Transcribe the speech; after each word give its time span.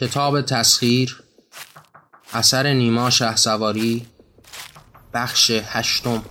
کتاب 0.00 0.40
تسخیر 0.40 1.22
اثر 2.32 2.72
نیما 2.72 3.10
شه 3.10 3.36
سواری 3.36 4.06
بخش 5.14 5.50
هشتم. 5.64 6.22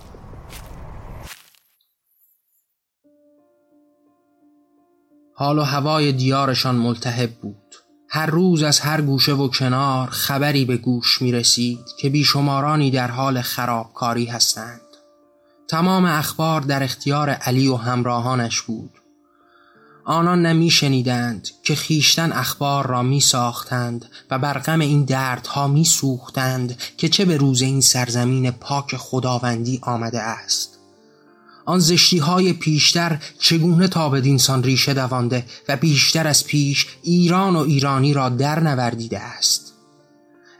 حال 5.34 5.58
و 5.58 5.62
هوای 5.62 6.12
دیارشان 6.12 6.74
ملتهب 6.74 7.30
بود. 7.30 7.74
هر 8.10 8.26
روز 8.26 8.62
از 8.62 8.80
هر 8.80 9.00
گوشه 9.00 9.32
و 9.32 9.48
کنار 9.48 10.08
خبری 10.10 10.64
به 10.64 10.76
گوش 10.76 11.22
می 11.22 11.32
رسید 11.32 11.84
که 12.00 12.10
بیشمارانی 12.10 12.90
در 12.90 13.10
حال 13.10 13.42
خرابکاری 13.42 14.26
هستند. 14.26 14.80
تمام 15.68 16.04
اخبار 16.04 16.60
در 16.60 16.82
اختیار 16.82 17.30
علی 17.30 17.68
و 17.68 17.76
همراهانش 17.76 18.62
بود. 18.62 18.90
آنان 20.08 20.46
نمی 20.46 20.70
شنیدند 20.70 21.48
که 21.62 21.74
خیشتن 21.74 22.32
اخبار 22.32 22.86
را 22.86 23.02
می 23.02 23.20
ساختند 23.20 24.04
و 24.30 24.38
بر 24.38 24.58
غم 24.58 24.80
این 24.80 25.04
دردها 25.04 25.68
می 25.68 25.84
سوختند 25.84 26.78
که 26.96 27.08
چه 27.08 27.24
به 27.24 27.36
روز 27.36 27.62
این 27.62 27.80
سرزمین 27.80 28.50
پاک 28.50 28.96
خداوندی 28.96 29.78
آمده 29.82 30.20
است. 30.20 30.78
آن 31.64 31.78
زشتی 31.78 32.18
های 32.18 32.52
پیشتر 32.52 33.18
چگونه 33.38 33.88
تا 33.88 34.08
به 34.08 34.20
دینسان 34.20 34.62
ریشه 34.62 34.94
دوانده 34.94 35.44
و 35.68 35.76
بیشتر 35.76 36.26
از 36.26 36.44
پیش 36.44 36.86
ایران 37.02 37.56
و 37.56 37.58
ایرانی 37.58 38.14
را 38.14 38.28
در 38.28 38.60
نوردیده 38.60 39.20
است؟ 39.20 39.72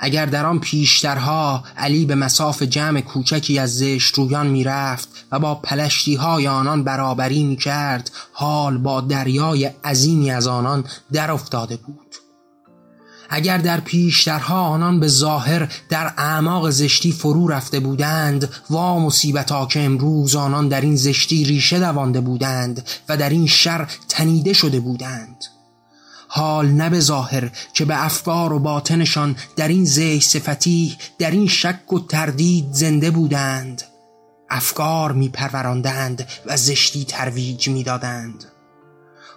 اگر 0.01 0.27
در 0.27 0.47
آن 0.47 0.59
پیشترها 0.59 1.65
علی 1.77 2.07
به 2.07 2.15
مساف 2.15 2.63
جمع 2.63 3.01
کوچکی 3.01 3.59
از 3.59 3.79
زشت 3.79 4.15
رویان 4.15 4.47
می‌رفت 4.47 5.09
و 5.33 5.39
با 5.39 5.55
پلشتی 5.55 6.15
های 6.15 6.49
آنان 6.49 6.85
برابری 6.85 7.43
می 7.43 7.57
کرد 7.57 8.11
حال 8.33 8.79
با 8.79 9.01
دریای 9.01 9.71
عظیمی 9.85 10.31
از 10.31 10.47
آنان 10.47 10.85
در 11.13 11.31
افتاده 11.31 11.77
بود. 11.77 12.17
اگر 13.31 13.59
در 13.59 13.81
پیشترها 13.81 14.61
آنان 14.61 15.01
به 15.01 15.09
ظاهر 15.09 15.73
در 15.89 16.13
اعماق 16.19 16.71
زشتی 16.71 17.13
فرو 17.13 17.49
رفته 17.49 17.81
بودند 17.81 18.51
و 18.71 18.77
مصیبتا 18.77 19.67
که 19.67 19.81
امروز 19.81 20.37
آنان 20.37 20.69
در 20.69 20.81
این 20.81 20.97
زشتی 20.97 21.45
ریشه 21.45 21.79
دوانده 21.79 22.21
بودند 22.21 22.89
و 23.09 23.17
در 23.17 23.31
این 23.31 23.47
شر 23.47 23.89
تنیده 24.09 24.53
شده 24.53 24.81
بودند. 24.81 25.45
حال 26.29 26.69
نه 26.69 26.91
به 26.91 27.01
ظاهر 27.01 27.51
که 27.75 27.85
به 27.85 28.05
افکار 28.05 28.53
و 28.53 28.59
باطنشان 28.59 29.37
در 29.57 29.69
این 29.69 29.85
زی 29.85 30.21
صفتی 30.21 30.97
در 31.19 31.31
این 31.31 31.49
شک 31.49 31.93
و 31.93 31.99
تردید 31.99 32.73
زنده 32.73 33.11
بودند 33.11 33.83
افکار 34.51 35.13
می 35.13 35.29
پروراندند 35.29 36.29
و 36.47 36.57
زشتی 36.57 37.05
ترویج 37.05 37.69
می 37.69 37.83
دادند. 37.83 38.45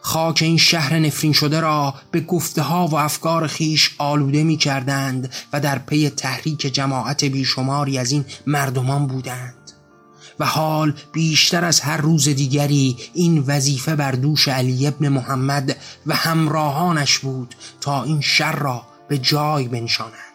خاک 0.01 0.39
این 0.41 0.57
شهر 0.57 0.99
نفرین 0.99 1.33
شده 1.33 1.59
را 1.59 1.93
به 2.11 2.21
گفته 2.21 2.61
ها 2.61 2.87
و 2.87 2.95
افکار 2.95 3.47
خیش 3.47 3.95
آلوده 3.97 4.43
می 4.43 4.57
کردند 4.57 5.33
و 5.53 5.59
در 5.59 5.79
پی 5.79 6.09
تحریک 6.09 6.59
جماعت 6.59 7.23
بیشماری 7.23 7.97
از 7.97 8.11
این 8.11 8.25
مردمان 8.47 9.07
بودند 9.07 9.60
و 10.39 10.45
حال 10.45 10.93
بیشتر 11.13 11.65
از 11.65 11.79
هر 11.79 11.97
روز 11.97 12.29
دیگری 12.29 12.97
این 13.13 13.43
وظیفه 13.47 13.95
بر 13.95 14.11
دوش 14.11 14.47
علی 14.47 14.87
ابن 14.87 15.09
محمد 15.09 15.77
و 16.05 16.15
همراهانش 16.15 17.19
بود 17.19 17.55
تا 17.81 18.03
این 18.03 18.21
شر 18.21 18.55
را 18.55 18.81
به 19.07 19.17
جای 19.17 19.67
بنشانند. 19.67 20.31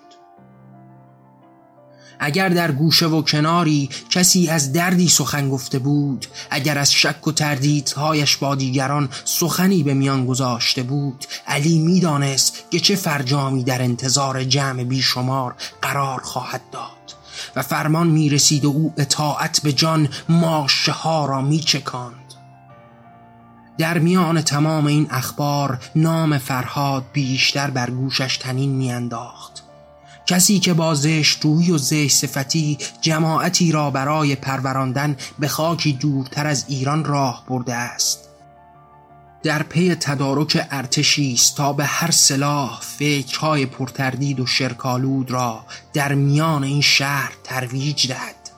اگر 2.18 2.48
در 2.48 2.72
گوشه 2.72 3.06
و 3.06 3.22
کناری 3.22 3.90
کسی 4.10 4.48
از 4.48 4.72
دردی 4.72 5.08
سخن 5.08 5.50
گفته 5.50 5.78
بود 5.78 6.26
اگر 6.50 6.78
از 6.78 6.92
شک 6.92 7.26
و 7.26 7.32
تردیدهایش 7.32 8.36
با 8.36 8.54
دیگران 8.54 9.08
سخنی 9.24 9.82
به 9.82 9.94
میان 9.94 10.26
گذاشته 10.26 10.82
بود 10.82 11.24
علی 11.46 11.78
می‌دانست 11.78 12.70
که 12.70 12.80
چه 12.80 12.96
فرجامی 12.96 13.64
در 13.64 13.82
انتظار 13.82 14.44
جمع 14.44 14.84
بیشمار 14.84 15.54
قرار 15.82 16.20
خواهد 16.20 16.62
داد. 16.72 16.95
و 17.56 17.62
فرمان 17.62 18.06
می 18.06 18.30
رسید 18.30 18.64
و 18.64 18.68
او 18.68 18.94
اطاعت 18.96 19.60
به 19.62 19.72
جان 19.72 20.08
ماشه 20.28 20.92
ها 20.92 21.26
را 21.26 21.40
می 21.40 21.60
چکاند 21.60 22.26
در 23.78 23.98
میان 23.98 24.42
تمام 24.42 24.86
این 24.86 25.06
اخبار 25.10 25.78
نام 25.94 26.38
فرهاد 26.38 27.04
بیشتر 27.12 27.70
بر 27.70 27.90
گوشش 27.90 28.36
طنین 28.36 28.70
میانداخت. 28.70 29.62
کسی 30.26 30.58
که 30.58 30.74
با 30.74 30.94
زشت 30.94 31.44
و 31.44 31.78
زشت 31.78 32.16
صفتی 32.16 32.78
جماعتی 33.00 33.72
را 33.72 33.90
برای 33.90 34.36
پروراندن 34.36 35.16
به 35.38 35.48
خاکی 35.48 35.92
دورتر 35.92 36.46
از 36.46 36.64
ایران 36.68 37.04
راه 37.04 37.44
برده 37.48 37.74
است. 37.74 38.25
در 39.46 39.62
پی 39.62 39.94
تدارک 39.94 40.66
ارتشی 40.70 41.32
است 41.32 41.56
تا 41.56 41.72
به 41.72 41.84
هر 41.84 42.10
سلاح 42.10 42.80
فکرهای 42.80 43.66
پرتردید 43.66 44.40
و 44.40 44.46
شرک‌آلود 44.46 45.30
را 45.30 45.66
در 45.92 46.14
میان 46.14 46.64
این 46.64 46.80
شهر 46.80 47.32
ترویج 47.44 48.08
دهد. 48.08 48.50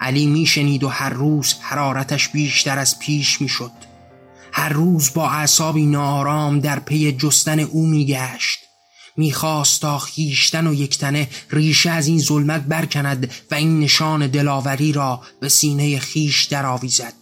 علی 0.00 0.26
میشنید 0.26 0.84
و 0.84 0.88
هر 0.88 1.10
روز 1.10 1.54
حرارتش 1.60 2.28
بیشتر 2.28 2.78
از 2.78 2.98
پیش 2.98 3.40
می‌شد. 3.40 3.70
هر 4.52 4.68
روز 4.68 5.14
با 5.14 5.30
اعصابی 5.30 5.86
نارام 5.86 6.60
در 6.60 6.78
پی 6.78 7.12
جستن 7.12 7.60
او 7.60 7.86
میگشت. 7.86 8.58
می‌خواست 9.16 9.80
تا 9.80 9.98
خیشتن 9.98 10.66
و 10.66 10.74
یکتنه 10.74 11.28
ریشه 11.50 11.90
از 11.90 12.06
این 12.06 12.18
ظلمت 12.18 12.62
برکند 12.62 13.30
و 13.50 13.54
این 13.54 13.80
نشان 13.80 14.26
دلاوری 14.26 14.92
را 14.92 15.20
به 15.40 15.48
سینه 15.48 15.98
خیش 15.98 16.44
درآویزد. 16.44 17.14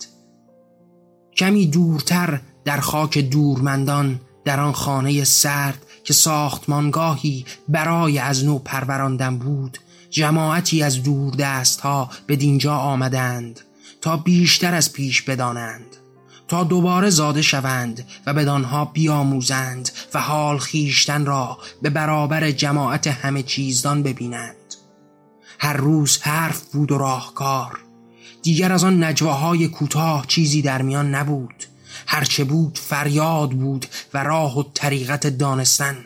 کمی 1.37 1.67
دورتر 1.67 2.41
در 2.65 2.81
خاک 2.81 3.19
دورمندان 3.19 4.21
در 4.45 4.61
آن 4.61 4.73
خانه 4.73 5.25
سرد 5.25 5.87
که 6.05 6.13
ساختمانگاهی 6.13 7.45
برای 7.69 8.19
از 8.19 8.45
نو 8.45 8.59
پروراندن 8.59 9.39
بود 9.39 9.79
جماعتی 10.11 10.83
از 10.83 11.03
دور 11.03 11.35
دست 11.35 11.81
ها 11.81 12.11
به 12.27 12.37
دینجا 12.37 12.75
آمدند 12.75 13.61
تا 14.01 14.17
بیشتر 14.17 14.75
از 14.75 14.93
پیش 14.93 15.23
بدانند 15.23 15.97
تا 16.49 16.65
دوباره 16.65 17.11
زاده 17.11 17.43
شوند 17.43 18.07
و 18.27 18.35
بدانها 18.35 18.85
بیاموزند 18.85 19.91
و 20.15 20.21
حال 20.21 20.59
خیشتن 20.59 21.27
را 21.27 21.59
به 21.83 21.91
برابر 21.91 22.51
جماعت 22.51 23.07
همه 23.07 23.43
چیزدان 23.43 24.03
ببینند. 24.03 24.57
هر 25.59 25.73
روز 25.73 26.19
حرف 26.23 26.61
بود 26.61 26.93
و 26.93 26.99
راهکار 26.99 27.79
دیگر 28.43 28.73
از 28.73 28.85
آن 28.85 29.05
نجواهای 29.05 29.69
کوتاه 29.69 30.25
چیزی 30.27 30.63
در 30.63 30.83
میان 30.83 31.15
نبود. 31.15 31.65
هرچه 32.07 32.45
بود 32.45 32.79
فریاد 32.79 33.51
بود 33.51 33.87
و 34.15 34.25
راه 34.25 34.59
و 34.59 34.63
طریقت 34.75 35.27
دانستن. 35.27 35.97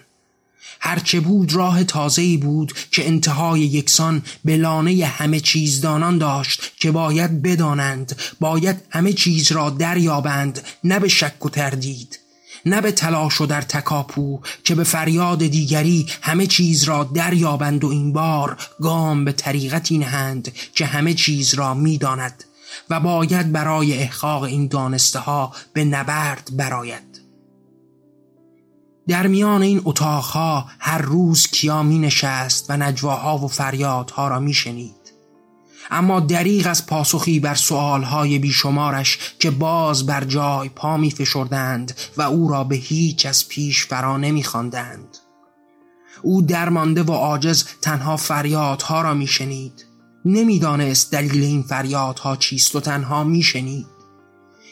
هرچه 0.81 1.21
بود 1.21 1.53
راه 1.53 1.84
تازه‌ای 1.84 2.37
بود 2.37 2.72
که 2.91 3.06
انتهای 3.06 3.60
یکسان 3.60 4.22
به 4.44 4.56
لانه 4.56 5.05
همه 5.05 5.41
چیزدانان 5.41 6.19
داشت 6.19 6.72
که 6.77 6.91
باید 6.91 7.43
بدانند 7.43 8.16
باید 8.41 8.77
همه 8.91 9.12
چیز 9.12 9.53
را 9.53 9.71
دریابند 9.71 10.60
نه 10.84 10.99
به 10.99 11.09
شک 11.09 11.47
و 11.47 11.49
تردید 11.49 12.19
نه 12.66 12.81
به 12.81 12.93
تلاش 12.93 13.41
و 13.41 13.47
در 13.47 13.62
تکاپو 13.62 14.41
که 14.65 14.75
به 14.75 14.84
فریاد 14.84 15.38
دیگری 15.38 16.06
همه 16.22 16.47
چیز 16.47 16.84
را 16.84 17.05
دریابند 17.05 17.84
و 17.84 17.88
این 17.88 18.12
بار 18.12 18.56
گام 18.81 19.25
به 19.25 19.32
طریقتی 19.32 19.99
نهند 19.99 20.53
که 20.75 20.87
همه 20.87 21.15
چیز 21.15 21.55
را 21.55 21.75
می‌داند. 21.75 22.44
و 22.90 23.00
باید 23.00 23.52
برای 23.52 23.98
احقاق 23.98 24.42
این 24.42 24.66
دانسته 24.66 25.18
ها 25.18 25.52
به 25.72 25.84
نبرد 25.84 26.50
براید 26.56 27.14
در 29.08 29.26
میان 29.26 29.62
این 29.62 29.80
اتاقها 29.84 30.66
هر 30.78 30.98
روز 30.98 31.46
کیا 31.46 31.82
می 31.82 31.98
نشست 31.98 32.70
و 32.70 32.76
نجواها 32.76 33.38
و 33.38 33.48
فریادها 33.48 34.28
را 34.28 34.40
می 34.40 34.54
شنید. 34.54 35.04
اما 35.90 36.20
دریغ 36.20 36.66
از 36.66 36.87
پاسخی 36.87 37.40
بر 37.40 37.54
سؤالهای 37.54 38.38
بیشمارش 38.38 39.19
که 39.38 39.50
باز 39.50 40.06
بر 40.06 40.25
جای 40.25 40.69
پا 40.69 40.96
می 40.96 41.10
فشردند 41.10 41.96
و 42.16 42.22
او 42.22 42.49
را 42.49 42.64
به 42.64 42.76
هیچ 42.76 43.26
از 43.26 43.49
پیش 43.49 43.87
فرا 43.87 44.16
نمی 44.16 44.44
خواندند. 44.44 45.19
او 46.22 46.43
درمانده 46.43 47.02
و 47.02 47.12
عاجز 47.12 47.64
تنها 47.82 48.16
فریادها 48.16 49.02
را 49.02 49.14
می 49.14 49.26
شنید 49.26 49.94
نمی‌دانست 50.25 51.12
دلیل 51.12 51.43
این 51.43 51.62
فریادها 51.62 52.37
چیست 52.37 52.76
و 52.76 52.81
تنها 52.81 53.25
میشنید. 53.25 53.87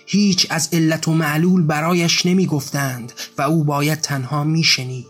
هیچ 0.07 0.47
از 0.51 0.69
علت 0.73 1.09
و 1.09 1.13
معلول 1.13 1.63
برایش 1.63 2.27
نمی‌گفتند 2.27 3.13
و 3.39 3.43
او 3.43 3.65
باید 3.65 4.01
تنها 4.01 4.45
میشنید. 4.45 5.07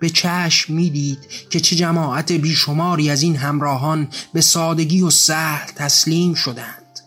به 0.00 0.10
چشم 0.10 0.74
می‌دید 0.74 1.18
که 1.50 1.60
چه 1.60 1.76
جماعت 1.76 2.32
بیشماری 2.32 3.10
از 3.10 3.22
این 3.22 3.36
همراهان 3.36 4.08
به 4.32 4.40
سادگی 4.40 5.02
و 5.02 5.10
سهل 5.10 5.70
تسلیم 5.76 6.34
شدند. 6.34 7.00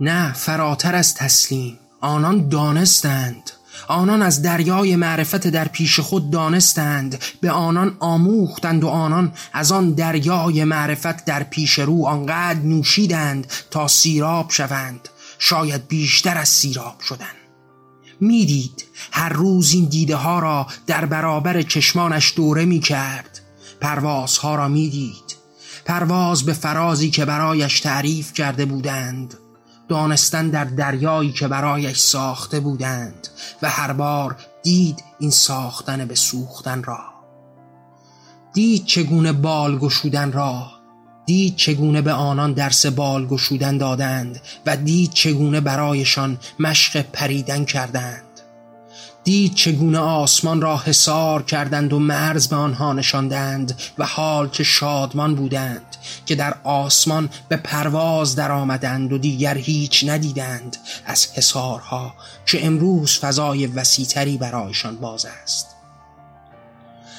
نه 0.00 0.32
فراتر 0.32 0.94
از 0.94 1.14
تسلیم 1.14 1.78
آنان 2.00 2.48
دانستند. 2.48 3.50
آنان 3.88 4.22
از 4.22 4.42
دریای 4.42 4.96
معرفت 4.96 5.46
در 5.46 5.68
پیش 5.68 6.00
خود 6.00 6.30
دانستند 6.30 7.18
به 7.40 7.50
آنان 7.50 7.96
آموختند 8.00 8.84
و 8.84 8.88
آنان 8.88 9.32
از 9.52 9.72
آن 9.72 9.90
دریای 9.92 10.64
معرفت 10.64 11.24
در 11.24 11.42
پیش 11.42 11.78
رو 11.78 12.06
آنقدر 12.06 12.60
نوشیدند 12.60 13.46
تا 13.70 13.88
سیراب 13.88 14.50
شوند. 14.50 15.08
شاید 15.38 15.88
بیشتر 15.88 16.38
از 16.38 16.48
سیراب 16.48 17.00
شدند 17.00 17.36
می‌دید 18.20 18.84
هر 19.12 19.28
روز 19.28 19.72
این 19.72 19.84
دیده 19.84 20.16
ها 20.16 20.38
را 20.38 20.66
در 20.86 21.04
برابر 21.04 21.62
چشمانش 21.62 22.32
دوره 22.36 22.64
می 22.64 22.80
کرد 22.80 23.40
پروازها 23.80 24.54
را 24.54 24.68
می‌دید. 24.68 25.36
پرواز 25.84 26.42
به 26.42 26.52
فرازی 26.52 27.10
که 27.10 27.24
برایش 27.24 27.80
تعریف 27.80 28.32
کرده 28.32 28.64
بودند. 28.64 29.34
دانستن 29.90 30.48
در 30.48 30.64
دریایی 30.64 31.32
که 31.32 31.48
برایش 31.48 31.98
ساخته 31.98 32.60
بودند 32.60 33.28
و 33.62 33.70
هر 33.70 33.92
بار 33.92 34.36
دید 34.62 35.04
این 35.18 35.30
ساختن 35.30 36.04
به 36.04 36.14
سوختن 36.14 36.82
را. 36.82 36.98
دید 38.52 38.84
چگونه 38.84 39.32
بال 39.32 39.78
گشودن 39.78 40.32
را. 40.32 40.66
دید 41.26 41.56
چگونه 41.56 42.02
به 42.02 42.12
آنان 42.12 42.52
درس 42.52 42.86
بال 42.86 43.26
گشودن 43.26 43.78
دادند 43.78 44.40
و 44.66 44.76
دید 44.76 45.12
چگونه 45.12 45.60
برایشان 45.60 46.38
مشق 46.58 47.02
پریدن 47.02 47.64
کردند. 47.64 48.29
دید 49.30 49.54
چگونه 49.54 49.98
آسمان 49.98 50.60
را 50.60 50.76
حسار 50.76 51.42
کردند 51.42 51.92
و 51.92 51.98
مرز 51.98 52.48
به 52.48 52.56
آنها 52.56 52.92
نشاندند 52.92 53.80
و 53.98 54.06
حال 54.06 54.48
که 54.48 54.64
شادمان 54.64 55.34
بودند 55.34 55.96
که 56.26 56.34
در 56.34 56.54
آسمان 56.64 57.30
به 57.48 57.56
پرواز 57.56 58.36
در 58.36 58.52
آمدند 58.52 59.12
و 59.12 59.18
دیگر 59.18 59.58
هیچ 59.58 60.04
ندیدند 60.08 60.76
از 61.06 61.26
حسارها 61.34 62.14
که 62.46 62.66
امروز 62.66 63.18
فضای 63.18 63.66
وسیتری 63.66 64.36
برایشان 64.36 64.96
باز 64.96 65.26
است. 65.42 65.66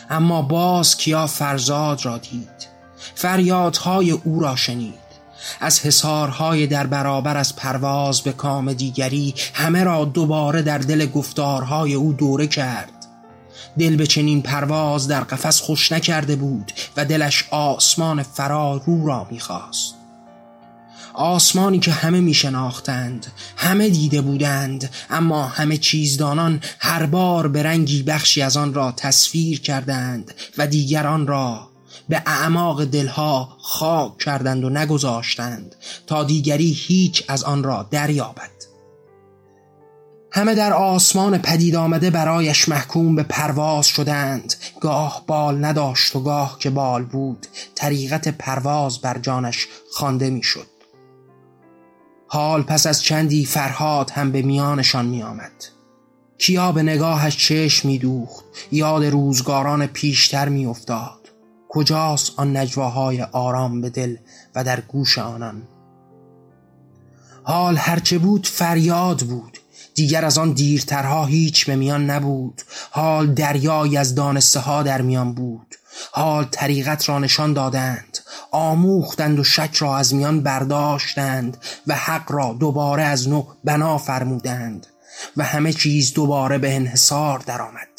اما 0.10 0.42
باز 0.42 0.98
کیا 0.98 1.28
فرزاد 1.28 2.06
را 2.06 2.18
دید 2.18 2.68
فریادهای 3.16 4.12
او 4.12 4.40
را 4.40 4.56
شنید. 4.56 5.01
از 5.60 5.80
حسارهای 5.80 6.68
در 6.68 6.88
برابر 6.88 7.38
از 7.38 7.56
پرواز 7.56 8.22
به 8.22 8.32
کام 8.32 8.74
دیگری 8.74 9.34
همه 9.54 9.84
را 9.84 10.06
دوباره 10.06 10.62
در 10.62 10.78
دل 10.78 11.06
گفتارهای 11.06 11.94
او 11.94 12.14
دوره 12.14 12.48
کرد. 12.48 12.92
دل 13.80 13.96
به 13.96 14.08
چنین 14.08 14.42
پرواز 14.42 15.08
در 15.08 15.22
قفس 15.22 15.62
خوش 15.62 15.92
نکرده 15.92 16.36
بود 16.36 16.72
و 16.98 17.06
دلش 17.06 17.46
آسمان 17.52 18.24
فرارو 18.24 19.08
را 19.08 19.28
می‌خواست. 19.32 19.96
آسمانی 21.14 21.80
که 21.80 21.92
همه 21.92 22.20
میشناختند 22.20 23.26
همه 23.58 23.90
دیده 23.90 24.22
بودند 24.22 24.90
اما 25.10 25.44
همه 25.44 25.78
چیزدانان 25.78 26.60
هر 26.80 27.06
بار 27.06 27.48
به 27.48 27.64
رنگی 27.64 28.04
بخشی 28.04 28.42
از 28.42 28.58
آن 28.58 28.74
را 28.74 28.92
تصویر 28.92 29.62
کردند 29.62 30.34
و 30.58 30.68
دیگران 30.68 31.28
را 31.28 31.71
به 32.12 32.22
اعماق 32.26 32.86
دلها 32.86 33.58
خاک 33.62 34.18
کردند 34.18 34.64
و 34.64 34.70
نگذاشتند 34.70 35.76
تا 36.08 36.24
دیگری 36.24 36.72
هیچ 36.72 37.24
از 37.28 37.44
آن 37.44 37.64
را 37.64 37.88
دریابد 37.92 38.52
همه 40.32 40.56
در 40.56 40.74
آسمان 40.74 41.38
پدید 41.38 41.76
آمده 41.76 42.10
برایش 42.10 42.70
محکوم 42.70 43.16
به 43.16 43.24
پرواز 43.24 43.88
شدند 43.88 44.54
گاه 44.82 45.24
بال 45.28 45.66
نداشت 45.66 46.16
و 46.16 46.20
گاه 46.20 46.58
که 46.60 46.70
بال 46.70 47.04
بود 47.04 47.48
طریقت 47.76 48.28
پرواز 48.28 49.00
بر 49.00 49.18
جانش 49.18 49.68
خوانده 49.94 50.30
می‌شد. 50.30 50.68
حال 52.28 52.62
پس 52.62 52.88
از 52.88 53.04
چندی 53.04 53.46
فرهاد 53.46 54.12
هم 54.12 54.32
به 54.32 54.42
میانشان 54.42 55.06
می 55.06 55.24
آمد. 55.24 55.66
کیا 56.38 56.72
به 56.72 56.84
نگاهش 56.84 57.38
چشم 57.38 57.88
می 57.88 57.98
دوخت 57.98 58.46
یاد 58.72 59.04
روزگاران 59.06 59.88
پیشتر 59.88 60.50
می 60.50 60.66
افتاد 60.66 61.21
کجاست 61.74 62.32
آن 62.38 62.58
نجواهای 62.58 63.22
آرام 63.22 63.82
به 63.82 63.90
دل 63.90 64.18
و 64.56 64.64
در 64.64 64.80
گوش 64.82 65.18
آنان؟ 65.18 65.68
حال 67.44 67.78
هرچه 67.78 68.18
بود 68.18 68.48
فریاد 68.48 69.22
بود 69.22 69.58
دیگر 69.96 70.26
از 70.26 70.38
آن 70.38 70.52
دیرترها 70.52 71.26
هیچ 71.26 71.66
به 71.66 71.76
میان 71.76 72.10
نبود. 72.10 72.62
حال 72.92 73.34
دریایی 73.34 73.98
از 73.98 74.16
دانسته 74.16 74.60
ها 74.60 74.84
در 74.84 75.02
میان 75.02 75.34
بود. 75.34 75.76
حال 76.12 76.48
طریقت 76.52 77.10
را 77.10 77.20
نشان 77.20 77.54
دادند. 77.54 78.18
آموختند 78.52 79.40
و 79.40 79.44
شک 79.44 79.76
را 79.76 79.98
از 79.98 80.14
میان 80.14 80.44
برداشتند 80.44 81.58
و 81.88 81.96
حق 81.96 82.32
را 82.32 82.54
دوباره 82.60 83.04
از 83.04 83.30
نو 83.30 83.44
بنا 83.64 83.98
فرمودند 83.98 84.88
و 85.38 85.44
همه 85.44 85.74
چیز 85.74 86.14
دوباره 86.14 86.58
به 86.58 86.76
انحصار 86.76 87.40
درآمد. 87.40 87.91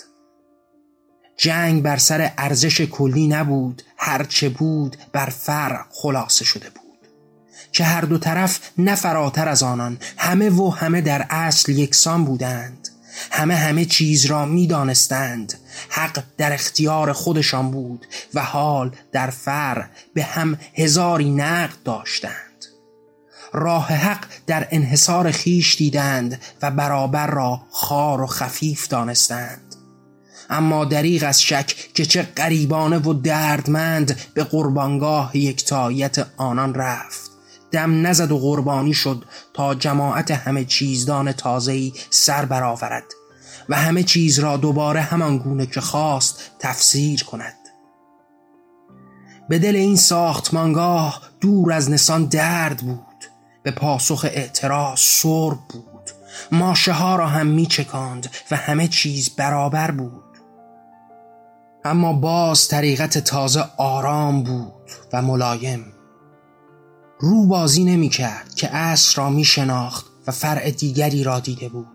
جنگ 1.37 1.82
بر 1.82 1.96
سر 1.96 2.32
ارزش 2.38 2.81
کلی 2.81 3.29
نبود 3.29 3.82
هرچه 3.96 4.49
بود 4.49 4.96
بر 5.12 5.26
فرق 5.26 5.87
خلاصه 5.90 6.44
شده 6.44 6.70
بود. 6.70 6.82
که 7.73 7.84
هر 7.84 8.00
دو 8.00 8.19
طرف 8.19 8.61
نه 8.79 8.94
فراتر 8.94 9.49
از 9.49 9.62
آنان 9.62 9.99
همه 10.17 10.50
و 10.50 10.70
همه 10.70 11.00
در 11.00 11.26
اصل 11.31 11.73
یکسان 11.73 12.25
بودند. 12.25 12.88
همه 13.31 13.55
همه 13.55 13.84
چیز 13.84 14.26
را 14.26 14.46
می 14.46 14.67
دانستند 14.67 15.55
حق 15.88 16.23
در 16.37 16.52
اختیار 16.52 17.12
خودشان 17.12 17.70
بود 17.70 18.06
و 18.35 18.43
حال 18.43 18.96
در 19.12 19.31
فر 19.31 19.87
به 20.14 20.23
هم 20.23 20.58
هزاری 20.75 21.31
نقد 21.31 21.82
داشتند. 21.85 22.64
راه 23.52 23.87
حق 23.87 24.25
در 24.46 24.69
انحصار 24.70 25.31
خیش 25.31 25.76
دیدند 25.76 26.40
و 26.62 26.70
برابر 26.70 27.26
را 27.26 27.62
خار 27.70 28.20
و 28.20 28.26
خفیف 28.26 28.88
دانستند. 28.88 29.71
اما 30.52 30.84
دریغ 30.84 31.25
از 31.26 31.43
شک 31.43 31.75
که 31.94 32.04
چه 32.04 32.22
قریبانه 32.22 32.99
و 32.99 33.12
دردمند 33.12 34.20
به 34.34 34.44
قربانگاه 34.44 35.37
یکتایت 35.37 36.26
آنان 36.37 36.75
رفت. 36.75 37.31
دم 37.70 38.06
نزد 38.06 38.32
و 38.32 38.38
قربانی 38.38 38.94
شد 38.94 39.25
تا 39.54 39.75
جماعت 39.75 40.31
همه 40.31 40.64
چیزدان 40.64 41.32
تازهی 41.32 41.93
سر 42.10 42.44
برآورد 42.44 43.04
و 43.69 43.76
همه 43.76 44.02
چیز 44.02 44.38
را 44.38 44.56
دوباره 44.56 45.00
همان 45.00 45.38
گونه 45.38 45.66
که 45.66 45.81
خواست 45.81 46.50
تفسیر 46.58 47.25
کند. 47.25 47.54
به 49.49 49.58
دل 49.58 49.76
این 49.76 49.96
ساختمانگاه 49.96 51.22
دور 51.40 51.72
از 51.72 51.90
نسان 51.90 52.25
درد 52.25 52.76
بود. 52.76 52.99
به 53.62 53.70
پاسخ 53.70 54.25
اعتراض 54.25 55.00
سرب 55.00 55.58
بود. 55.69 56.10
ماشه 56.52 56.93
ها 56.93 57.16
را 57.16 57.26
هم 57.26 57.46
می 57.46 57.66
چکاند 57.66 58.31
و 58.50 58.56
همه 58.56 58.88
چیز 58.88 59.31
برابر 59.31 59.90
بود. 59.90 60.31
اما 61.84 62.12
باز 62.12 62.69
طریقت 62.69 63.19
تازه 63.19 63.64
آرام 63.76 64.43
بود 64.43 64.90
و 65.12 65.23
ملایم. 65.23 65.84
رو 67.20 67.46
بازی 67.46 67.84
نمی 67.84 68.09
کرد 68.09 68.54
که 68.54 68.76
اصر 68.76 69.23
را 69.23 69.30
می 69.30 69.45
شناخت 69.45 70.06
و 70.26 70.33
فرع 70.33 70.71
دیگری 70.71 71.25
را 71.25 71.40
دیده 71.40 71.68
بود. 71.68 71.87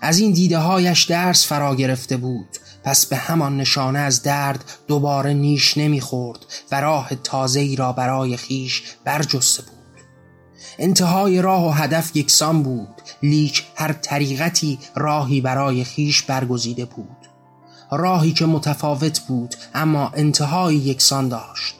از 0.00 0.18
این 0.18 0.32
دیده 0.32 0.58
هایش 0.58 1.04
درس 1.04 1.46
فرا 1.46 1.74
گرفته 1.74 2.16
بود. 2.16 2.48
پس 2.84 3.06
به 3.06 3.16
همان 3.16 3.56
نشانه 3.56 3.98
از 3.98 4.22
درد 4.22 4.64
دوباره 4.86 5.32
نیش 5.34 5.78
نمی‌خورد 5.78 6.46
و 6.72 6.80
راه 6.80 7.14
تازه‌ای 7.14 7.76
را 7.76 7.92
برای 7.92 8.36
خویش 8.36 8.82
برجسته 9.04 9.62
بود. 9.62 9.74
انتهای 10.78 11.42
راه 11.42 11.66
و 11.68 11.70
هدف 11.70 12.16
یکسان 12.16 12.62
بود. 12.62 13.02
لیک 13.22 13.64
هر 13.76 13.92
طریقتی 13.92 14.78
راهی 14.94 15.40
برای 15.40 15.84
خویش 15.84 16.22
برگزیده 16.22 16.84
بود. 16.84 17.23
راهی 17.96 18.32
که 18.32 18.46
متفاوت 18.46 19.20
بود 19.20 19.54
اما 19.74 20.12
انتهای 20.14 20.76
یکسان 20.76 21.28
داشت. 21.28 21.74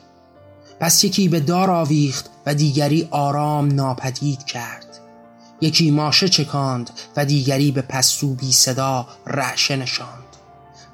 پس 0.80 1.04
یکی 1.04 1.28
به 1.28 1.40
دار 1.40 1.70
آویخت 1.70 2.30
و 2.46 2.54
دیگری 2.54 3.08
آرام 3.10 3.72
ناپدید 3.72 4.44
کرد. 4.44 4.98
یکی 5.60 5.90
ماشه 5.90 6.28
چکاند 6.28 6.90
و 7.16 7.24
دیگری 7.24 7.72
به 7.72 7.82
پستو 7.82 8.34
بی 8.34 8.52
صدا 8.52 9.06
رعشه 9.26 9.76
نشاند. 9.76 10.24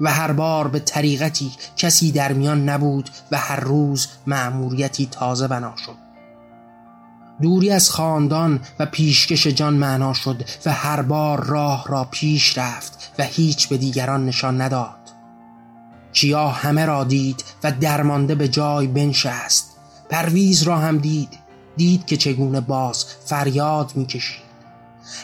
و 0.01 0.11
هر 0.11 0.33
بار 0.33 0.69
به 0.69 0.79
طریقتی 0.79 1.53
کسی 1.77 2.13
در 2.13 2.33
میان 2.33 2.69
نبود 2.69 3.11
و 3.31 3.37
هر 3.37 3.61
روز 3.61 4.09
مأموریتی 4.27 5.07
تازه 5.07 5.49
بنا 5.49 5.75
شد. 5.87 6.11
دوری 7.43 7.71
از 7.71 7.91
خاندان 7.91 8.61
و 8.79 8.87
پیشکش 8.87 9.47
جان 9.47 9.75
معنا 9.75 10.13
شد 10.13 10.43
و 10.67 10.73
هر 10.73 11.03
بار 11.03 11.45
راه 11.45 11.85
را 11.89 12.05
پیش 12.05 12.59
رفت 12.59 13.13
و 13.19 13.25
هیچ 13.25 13.69
به 13.69 13.77
دیگران 13.77 14.27
نشان 14.27 14.61
نداد. 14.61 15.00
کیا 16.13 16.49
همه 16.49 16.87
را 16.87 17.05
دید 17.05 17.45
و 17.63 17.73
درمانده 17.73 18.35
به 18.35 18.49
جای 18.49 18.87
بنشست. 18.87 19.77
پرویز 20.11 20.63
را 20.63 20.79
هم 20.79 20.99
دید 20.99 21.39
دید 21.77 22.07
که 22.07 22.17
چگونه 22.17 22.61
باز 22.61 23.05
فریاد 23.25 23.93
می‌کشید. 23.95 24.51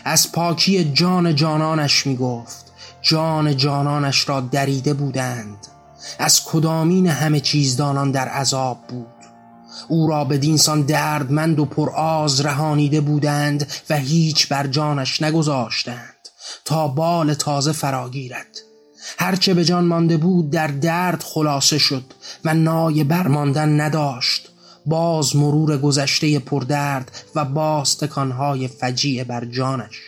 از 0.05 0.33
پاکی 0.33 0.85
جان 0.85 1.35
جانانش 1.35 2.07
می‌گفت 2.07 2.73
جان 3.02 3.57
جانانش 3.57 4.28
را 4.28 4.40
دریده 4.40 4.95
بودند. 4.95 5.66
از 6.19 6.45
کدامین 6.45 7.07
همه 7.07 7.40
چیزدانان 7.40 8.11
در 8.11 8.28
عذاب 8.28 8.78
بود؟ 8.88 9.07
او 9.88 10.09
را 10.09 10.25
به 10.25 10.38
دینسان 10.38 10.83
دردمند 10.83 11.59
و 11.59 11.64
پرآز 11.64 12.40
رهانیده 12.40 13.00
بودند 13.00 13.73
و 13.90 13.97
هیچ 13.97 14.49
بر 14.49 14.66
جانش 14.66 15.23
نگذاشتند 15.23 16.28
تا 16.64 16.88
بال 16.88 17.35
تازه 17.35 17.73
فراگیرد. 17.73 18.65
هرچه 19.18 19.54
به 19.54 19.64
جان 19.64 19.84
مانده 19.84 20.16
بود 20.16 20.50
در 20.50 20.66
درد 20.66 21.22
خلاصه 21.22 21.78
شد 21.78 22.04
و 22.44 22.54
نای 22.54 23.04
برماندن 23.04 23.80
نداشت. 23.80 24.48
باز 24.86 25.36
مرور 25.36 25.78
گذشته 25.78 26.38
پردرد 26.38 27.10
و 27.34 27.44
باز 27.44 27.98
تکانهای 27.98 28.68
فجیع 28.68 29.25
بر 29.25 29.44
جانش. 29.44 30.00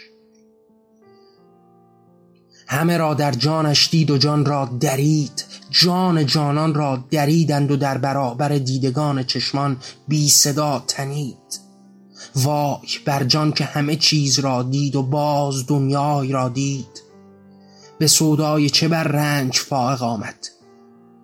همه 2.69 2.97
را 2.97 3.15
در 3.15 3.33
جانش 3.33 3.89
دید 3.91 4.11
و 4.11 4.19
جان 4.19 4.45
را 4.45 4.71
درید. 4.81 5.45
جان 5.71 6.27
جانان 6.27 6.75
را 6.75 7.05
دریدند 7.11 7.71
و 7.71 7.77
در 7.77 7.99
برابر 7.99 8.49
دیدگان 8.49 9.23
چشمان 9.23 9.77
بی 10.09 10.29
صدا 10.29 10.85
تنید. 10.87 11.61
وای 12.35 12.89
بر 13.05 13.25
جان 13.25 13.53
که 13.53 13.65
همه 13.65 13.97
چیز 13.97 14.39
را 14.39 14.63
دید 14.63 14.97
و 14.97 15.03
باز 15.03 15.67
دنیای 15.67 16.33
را 16.33 16.49
دید. 16.49 17.08
به 17.99 18.07
سودای 18.07 18.71
چه 18.71 18.89
بر 18.89 19.05
رنج 19.05 19.59
فائق 19.59 20.03
آمد 20.03 20.49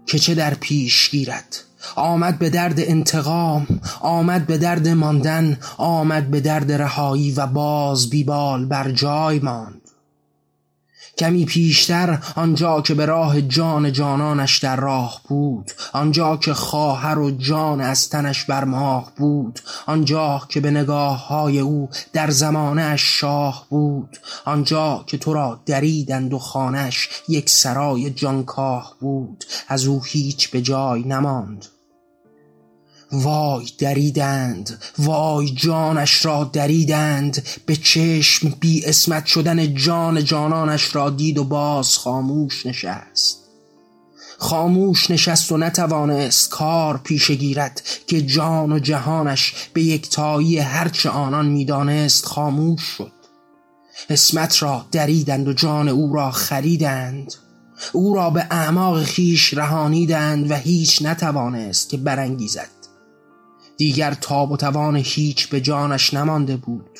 که 0.07 0.19
چه 0.19 0.35
در 0.35 0.55
پیش 0.55 1.11
گیرد. 1.11 1.57
آمد 1.97 2.39
به 2.39 2.51
درد 2.51 2.81
انتقام 2.81 3.67
آمد 4.01 4.47
به 4.47 4.59
درد 4.59 4.89
ماندن 4.89 5.59
آمد 5.79 6.31
به 6.31 6.41
درد 6.41 6.73
رهایی 6.73 7.33
و 7.33 7.47
باز 7.47 8.11
بیبال 8.11 8.65
بر 8.65 8.91
جای 8.91 9.39
ماند. 9.39 9.84
کمی 11.19 11.45
پیشتر 11.45 12.19
آنجا 12.37 12.81
که 12.81 12.95
به 12.95 13.07
راه 13.07 13.41
جان 13.41 13.93
جانانش 13.93 14.59
در 14.59 14.77
راه 14.77 15.21
بود 15.29 15.71
آنجا 15.93 16.37
که 16.37 16.55
خواهر 16.55 17.19
و 17.19 17.31
جان 17.31 17.81
از 17.81 18.09
تنش 18.09 18.45
بر 18.45 18.65
ماه 18.65 19.13
بود 19.17 19.61
آنجا 19.87 20.43
که 20.49 20.61
به 20.61 20.71
نگاه 20.71 21.29
های 21.29 21.59
او 21.59 21.89
در 22.13 22.31
زمانش 22.31 23.21
شاه 23.21 23.67
بود 23.71 24.19
آنجا 24.45 25.05
که 25.07 25.19
تو 25.19 25.35
را 25.35 25.61
دریدند 25.67 26.35
و 26.35 26.39
خانش 26.39 27.09
یک 27.29 27.51
سرای 27.51 28.11
جانکاه 28.11 28.97
بود 29.01 29.45
از 29.69 29.87
او 29.87 30.03
هیچ 30.05 30.51
به 30.51 30.63
جای 30.63 31.03
نماند. 31.03 31.67
وای 33.15 33.67
دریدند 33.79 34.83
وای 34.99 35.51
جانش 35.51 36.25
را 36.25 36.45
دریدند 36.45 37.43
به 37.67 37.77
چشم 37.77 38.49
بی 38.61 38.85
اسمت 38.85 39.27
شدن 39.27 39.75
جان 39.75 40.25
جانانش 40.25 40.97
را 40.97 41.11
دید 41.11 41.39
و 41.39 41.45
باز 41.45 41.99
خاموش 41.99 42.67
نشست. 42.67 43.39
خاموش 44.39 45.11
نشست 45.11 45.53
و 45.53 45.57
نتوانست 45.57 46.51
کار 46.51 46.99
پیش 46.99 47.31
گیرد 47.31 47.83
که 48.07 48.23
جان 48.23 48.73
و 48.73 48.79
جهانش 48.79 49.55
به 49.73 49.83
یک 49.83 50.11
تایی 50.11 50.59
هرچه 50.59 51.11
آنان 51.11 51.47
می‌دانست 51.47 52.27
خاموش 52.27 52.83
شد. 52.83 53.13
اسمت 54.11 54.63
را 54.63 54.87
دریدند 54.93 55.49
و 55.49 55.53
جان 55.53 55.89
او 55.89 56.15
را 56.15 56.31
خریدند. 56.31 57.35
او 57.93 58.15
را 58.15 58.31
به 58.31 58.47
اعماق 58.51 59.03
خیش 59.03 59.55
رهانیدند 59.55 60.51
و 60.51 60.55
هیچ 60.55 61.03
نتوانست 61.03 61.89
که 61.89 61.97
برانگیزد. 61.97 62.74
دیگر 63.77 64.15
تاب 64.15 64.53
و 64.53 64.57
توان 64.57 64.97
هیچ 64.97 65.49
به 65.49 65.61
جانش 65.61 66.15
نمانده 66.15 66.57
بود. 66.57 66.99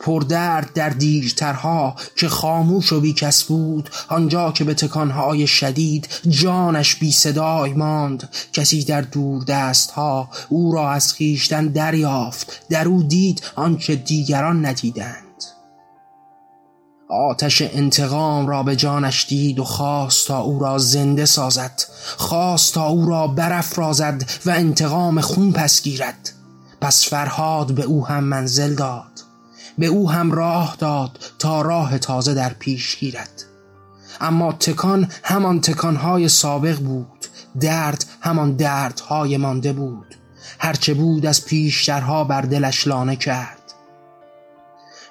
پردرد 0.00 0.72
در 0.72 0.88
دیرترها 0.88 1.96
که 2.16 2.28
خاموش 2.28 2.92
و 2.92 3.00
بیکس 3.00 3.44
بود 3.44 3.90
آنجا 4.08 4.52
که 4.52 4.64
به 4.64 4.74
تکانهای 4.74 5.46
شدید 5.46 6.08
جانش 6.28 6.94
بی 6.94 7.12
صدای 7.12 7.72
ماند. 7.72 8.28
کسی 8.52 8.84
در 8.84 9.00
دور 9.00 9.44
دستها 9.44 10.30
او 10.48 10.72
را 10.72 10.90
از 10.90 11.12
خیشتن 11.12 11.66
دریافت 11.66 12.62
در 12.70 12.88
او 12.88 13.02
دید 13.02 13.42
آنچه 13.56 13.96
دیگران 13.96 14.66
ندیدند. 14.66 15.25
آتش 17.08 17.62
انتقام 17.62 18.46
را 18.46 18.62
به 18.62 18.76
جانش 18.76 19.26
دید 19.28 19.58
و 19.58 19.64
خواست 19.64 20.28
تا 20.28 20.38
او 20.38 20.58
را 20.58 20.78
زنده 20.78 21.26
سازد 21.26 21.82
خواست 22.16 22.74
تا 22.74 22.86
او 22.86 23.06
را 23.06 23.26
برافرازد 23.26 24.30
و 24.46 24.50
انتقام 24.50 25.20
خون 25.20 25.52
پس 25.52 25.82
گیرد. 25.82 26.30
پس 26.80 27.08
فرهاد 27.08 27.72
به 27.72 27.82
او 27.82 28.06
هم 28.06 28.24
منزل 28.24 28.74
داد 28.74 29.20
به 29.78 29.86
او 29.86 30.10
هم 30.10 30.32
راه 30.32 30.76
داد 30.78 31.18
تا 31.38 31.62
راه 31.62 31.98
تازه 31.98 32.34
در 32.34 32.52
پیش 32.52 32.96
گیرد. 32.96 33.44
اما 34.20 34.52
تکان 34.52 35.08
همان 35.22 35.60
تکانهای 35.60 36.28
سابق 36.28 36.78
بود 36.78 37.26
درد 37.60 38.04
همان 38.20 38.56
دردهای 38.56 39.36
مانده 39.36 39.72
بود. 39.72 40.06
هرچه 40.58 40.94
بود 40.94 41.26
از 41.26 41.44
پیشترها 41.44 42.24
بر 42.24 42.40
دلش 42.42 42.86
لانه 42.86 43.16
کرد. 43.16 43.55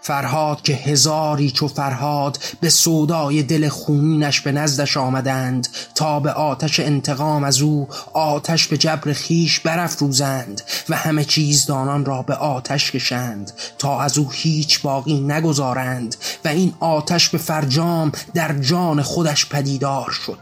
فرهاد 0.07 0.61
که 0.61 0.73
هزاری 0.73 1.51
چو 1.51 1.67
فرهاد 1.67 2.39
به 2.61 2.69
سودای 2.69 3.43
دل 3.43 3.69
خونینش 3.69 4.41
به 4.41 4.51
نزدش 4.51 4.97
آمدند 4.97 5.67
تا 5.95 6.19
به 6.19 6.31
آتش 6.31 6.79
انتقام 6.79 7.43
از 7.43 7.61
او 7.61 7.87
آتش 8.13 8.67
به 8.67 8.77
جبر 8.77 9.13
خیش 9.13 9.59
برافروزند 9.59 10.61
و 10.89 10.95
همه 10.95 11.23
چیز 11.23 11.65
دانان 11.65 12.05
را 12.05 12.21
به 12.21 12.35
آتش 12.35 12.91
کشند 12.91 13.51
تا 13.77 14.01
از 14.01 14.17
او 14.17 14.29
هیچ 14.31 14.81
باقی 14.81 15.19
نگذارند 15.19 16.15
و 16.45 16.47
این 16.47 16.73
آتش 16.79 17.29
به 17.29 17.37
فرجام 17.37 18.11
در 18.33 18.59
جان 18.59 19.01
خودش 19.01 19.49
پدیدار 19.49 20.11
شد. 20.11 20.39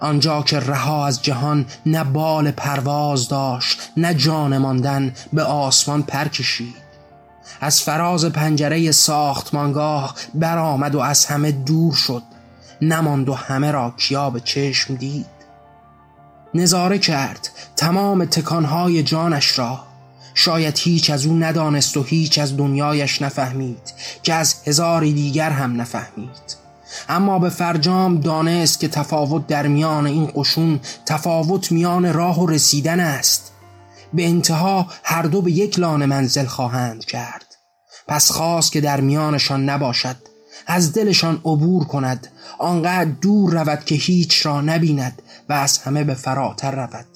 آنجا 0.00 0.42
که 0.42 0.60
رها 0.60 1.06
از 1.06 1.22
جهان 1.22 1.66
نه 1.86 2.04
بال 2.04 2.50
پرواز 2.50 3.28
داشت 3.28 3.78
نه 3.96 4.14
جان 4.14 4.58
ماندن 4.58 5.14
به 5.32 5.42
آسمان 5.42 6.02
پر 6.02 6.28
کشید. 6.28 6.89
از 7.60 7.82
فراز 7.82 8.24
پنجره 8.24 8.92
ساختمانگاه 8.92 10.14
برآمد 10.34 10.94
و 10.94 11.00
از 11.00 11.26
همه 11.26 11.52
دور 11.52 11.94
شد. 11.94 12.22
نماند 12.82 13.28
و 13.28 13.34
همه 13.34 13.70
را 13.70 13.94
کیا 13.96 14.30
به 14.30 14.40
چشم 14.40 14.94
دید. 14.94 15.26
نظاره 16.54 16.98
کرد 16.98 17.48
تمام 17.76 18.24
تکانهای 18.24 19.02
جانش 19.02 19.58
را. 19.58 19.78
شاید 20.34 20.78
هیچ 20.78 21.10
از 21.10 21.26
او 21.26 21.36
ندانست 21.36 21.96
و 21.96 22.02
هیچ 22.02 22.38
از 22.38 22.56
دنیایش 22.56 23.22
نفهمید 23.22 23.92
که 24.22 24.34
از 24.34 24.54
هزاری 24.66 25.12
دیگر 25.12 25.50
هم 25.50 25.80
نفهمید. 25.80 26.60
اما 27.08 27.38
به 27.38 27.48
فرجام 27.48 28.20
دانست 28.20 28.80
که 28.80 28.88
تفاوت 28.88 29.46
در 29.46 29.66
میان 29.66 30.06
این 30.06 30.30
قشون 30.34 30.80
تفاوت 31.06 31.72
میان 31.72 32.12
راه 32.12 32.40
و 32.40 32.46
رسیدن 32.46 33.00
است. 33.00 33.52
به 34.14 34.28
انتها 34.28 34.86
هر 35.04 35.22
دو 35.22 35.42
به 35.42 35.52
یک 35.52 35.78
لانه 35.78 36.06
منزل 36.06 36.46
خواهند 36.46 37.04
کرد. 37.04 37.46
پس 38.08 38.30
خواست 38.30 38.72
که 38.72 38.80
در 38.80 39.00
میانشان 39.00 39.68
نباشد. 39.68 40.16
از 40.66 40.92
دلشان 40.92 41.40
عبور 41.44 41.84
کند. 41.84 42.26
آنقدر 42.58 43.10
دور 43.10 43.52
رود 43.52 43.84
که 43.84 43.94
هیچ 43.94 44.46
را 44.46 44.60
نبیند 44.60 45.22
و 45.48 45.52
از 45.52 45.78
همه 45.78 46.04
به 46.04 46.14
فراتر 46.14 46.70
رود. 46.70 47.06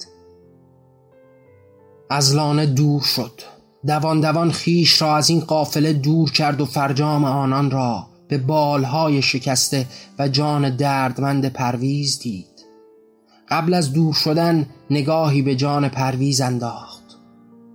از 2.09 2.35
لانه 2.35 2.65
دور 2.65 3.01
شد. 3.01 3.41
دوان 3.87 4.19
دوان 4.19 4.51
خیش 4.51 5.01
را 5.01 5.17
از 5.17 5.29
این 5.29 5.39
قافله 5.39 5.93
دور 5.93 6.31
کرد 6.31 6.61
و 6.61 6.65
فرجام 6.65 7.25
آنان 7.25 7.71
را 7.71 8.07
به 8.27 8.37
بالهای 8.37 9.21
شکسته 9.21 9.85
و 10.19 10.27
جان 10.27 10.75
دردمند 10.75 11.45
پرویز 11.45 12.19
دید. 12.19 12.65
قبل 13.49 13.73
از 13.73 13.93
دور 13.93 14.13
شدن 14.13 14.69
نگاهی 14.89 15.41
به 15.41 15.55
جان 15.55 15.89
پرویز 15.89 16.41
انداخت. 16.41 17.03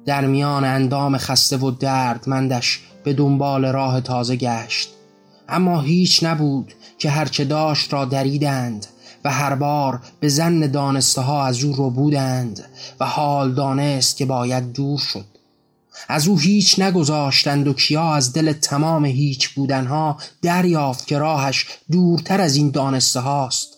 در 0.06 0.26
میان 0.26 0.64
اندام 0.64 1.18
خسته 1.18 1.56
و 1.56 1.70
دردمندش 1.70 2.80
به 3.04 3.12
دنبال 3.12 3.64
راه 3.64 4.00
تازه 4.00 4.36
گشت. 4.36 4.90
اما 5.48 5.80
هیچ 5.80 6.24
نبود 6.24 6.74
که 6.98 7.10
هرچه 7.10 7.44
داشت 7.44 7.92
را 7.92 8.04
دریدند 8.04 8.86
و 9.24 9.30
هر 9.30 9.54
بار 9.54 10.00
به 10.20 10.28
زن 10.28 10.60
دانسته 10.60 11.20
ها 11.20 11.46
از 11.46 11.64
او 11.64 11.72
رو 11.72 11.90
بودند 11.90 12.64
و 13.00 13.06
حال 13.06 13.54
دانست 13.54 14.16
که 14.16 14.24
باید 14.24 14.72
دور 14.72 14.98
شد. 14.98 15.24
از 16.08 16.28
او 16.28 16.38
هیچ 16.38 16.80
نگذاشتند 16.80 17.68
و 17.68 17.72
کیا 17.72 18.14
از 18.14 18.32
دل 18.32 18.52
تمام 18.52 19.04
هیچ 19.04 19.48
بودنها 19.48 20.16
دریافت 20.42 21.06
که 21.06 21.18
راهش 21.18 21.66
دورتر 21.90 22.40
از 22.40 22.56
این 22.56 22.70
دانسته 22.70 23.20
هاست 23.20 23.68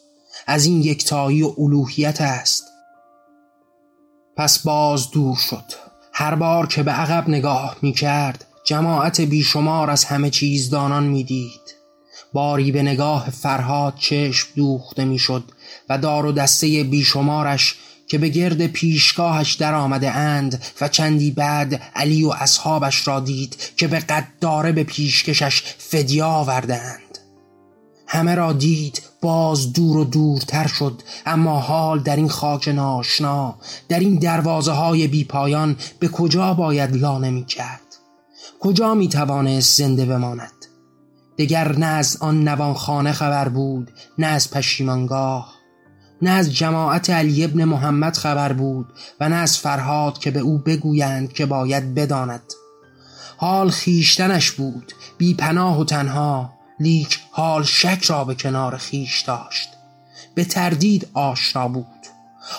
از 0.46 0.64
این 0.64 0.82
یکتایی 0.82 1.42
و 1.42 1.54
الوهیت 1.58 2.20
است. 2.20 2.71
پس 4.36 4.58
باز 4.58 5.10
دور 5.10 5.36
شد. 5.36 5.64
هر 6.12 6.34
بار 6.34 6.66
که 6.66 6.82
به 6.82 6.90
عقب 6.90 7.28
نگاه 7.28 7.76
می 7.82 7.92
کرد 7.92 8.44
جماعت 8.64 9.20
بیشمار 9.20 9.90
از 9.90 10.04
همه 10.04 10.30
چیز 10.30 10.70
دانان 10.70 11.04
می‌دید. 11.04 11.60
باری 12.32 12.72
به 12.72 12.82
نگاه 12.82 13.30
فرهاد 13.30 13.94
چشم 13.98 14.48
دوخته 14.56 15.04
می‌شد 15.04 15.44
و 15.88 15.98
دار 15.98 16.26
و 16.26 16.32
دسته 16.32 16.84
بیشمارش 16.84 17.74
که 18.08 18.18
به 18.18 18.28
گرد 18.28 18.66
پیشگاهش 18.66 19.52
در 19.52 19.74
آمده 19.74 20.10
اند 20.10 20.64
و 20.80 20.88
چندی 20.88 21.30
بعد 21.30 21.82
علی 21.94 22.24
و 22.24 22.28
اصحابش 22.28 23.08
را 23.08 23.20
دید 23.20 23.56
که 23.76 23.88
به 23.88 23.98
قداره 23.98 24.72
به 24.72 24.84
پیشکشش 24.84 25.62
فدیه 25.78 26.24
آوردند 26.24 27.11
همه 28.12 28.34
را 28.34 28.52
دید 28.52 29.02
باز 29.20 29.72
دور 29.72 29.96
و 29.96 30.04
دورتر 30.04 30.66
شد. 30.66 31.02
اما 31.26 31.60
حال 31.60 31.98
در 31.98 32.16
این 32.16 32.28
خاک 32.28 32.68
ناشنا 32.68 33.56
در 33.88 33.98
این 33.98 34.14
دروازه 34.14 34.72
های 34.72 35.06
بی 35.06 35.24
پایان 35.24 35.76
به 35.98 36.08
کجا 36.08 36.54
باید 36.54 36.96
لانه 36.96 37.30
می 37.30 37.44
کرد 37.44 37.80
کجا 38.60 38.94
می 38.94 39.08
توانست 39.08 39.78
زنده 39.78 40.04
بماند؟ 40.04 40.52
دگر 41.38 41.78
نه 41.78 41.86
از 41.86 42.16
آن 42.20 42.48
نوانخانه 42.48 43.12
خبر 43.12 43.48
بود 43.48 43.90
نه 44.18 44.26
از 44.26 44.50
پشیمانگاه 44.50 45.54
نه 46.22 46.30
از 46.30 46.54
جماعت 46.54 47.10
علی 47.10 47.44
ابن 47.44 47.64
محمد 47.64 48.16
خبر 48.16 48.52
بود 48.52 48.86
و 49.20 49.28
نه 49.28 49.36
از 49.36 49.58
فرهاد 49.58 50.18
که 50.18 50.30
به 50.30 50.40
او 50.40 50.58
بگویند 50.58 51.32
که 51.32 51.46
باید 51.46 51.94
بداند. 51.94 52.52
حال 53.36 53.70
خیشتنش 53.70 54.50
بود 54.50 54.92
بی 55.18 55.34
پناه 55.34 55.80
و 55.80 55.84
تنها. 55.84 56.61
لیک 56.82 57.20
حال 57.30 57.62
شک 57.62 58.04
را 58.04 58.24
به 58.24 58.34
کنار 58.34 58.76
خیش 58.76 59.20
داشت. 59.20 59.68
به 60.34 60.44
تردید 60.44 61.08
آشنا 61.14 61.68
بود. 61.68 61.86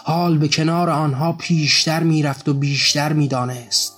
حال 0.03 0.37
به 0.37 0.47
کنار 0.47 0.89
آنها 0.89 1.33
پیشتر 1.33 2.03
می‌رفت 2.03 2.49
و 2.49 2.53
بیشتر 2.53 3.13
می‌دانست. 3.13 3.93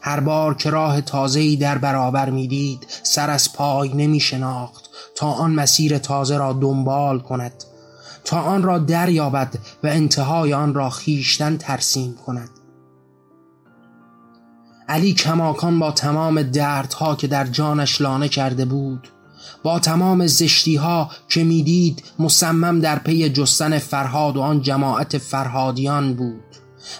هر 0.00 0.20
بار 0.20 0.54
که 0.54 0.70
راه 0.70 1.00
تازه‌ای 1.00 1.56
در 1.56 1.78
برابر 1.78 2.30
می‌دید 2.30 2.86
سر 3.02 3.30
از 3.30 3.52
پای 3.52 3.88
نمی 3.94 4.20
شناخت 4.20 4.90
تا 5.16 5.26
آن 5.26 5.50
مسیر 5.50 5.98
تازه 5.98 6.36
را 6.36 6.52
دنبال 6.52 7.20
کند. 7.20 7.64
تا 8.24 8.40
آن 8.40 8.62
را 8.62 8.78
دریابد 8.78 9.54
و 9.84 9.86
انتهای 9.86 10.54
آن 10.54 10.74
را 10.74 10.90
خیشتن 10.90 11.56
ترسیم 11.56 12.14
کند. 12.26 12.50
علی 14.88 15.12
کماکان 15.12 15.78
با 15.78 15.90
تمام 15.90 16.42
دردها 16.42 17.16
که 17.16 17.26
در 17.26 17.46
جانش 17.46 18.00
لانه 18.00 18.28
کرده 18.28 18.64
بود 18.64 19.08
با 19.62 19.78
تمام 19.78 20.26
زشتی 20.26 20.76
ها 20.76 21.10
که 21.28 21.44
می‌دید 21.44 22.02
مصمم 22.18 22.80
در 22.80 22.98
پی 22.98 23.28
جستن 23.28 23.78
فرهاد 23.78 24.36
و 24.36 24.40
آن 24.40 24.62
جماعت 24.62 25.18
فرهادیان 25.18 26.14
بود 26.14 26.44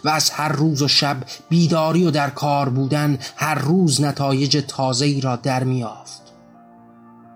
و 0.04 0.08
از 0.08 0.30
هر 0.30 0.48
روز 0.48 0.82
و 0.82 0.88
شب 0.88 1.16
بیداری 1.48 2.04
و 2.04 2.10
در 2.10 2.30
کار 2.30 2.68
بودن 2.68 3.18
هر 3.36 3.54
روز 3.54 4.00
نتایج 4.00 4.64
تازه‌ای 4.68 5.20
را 5.20 5.36
در 5.36 5.64
میافت 5.64 6.22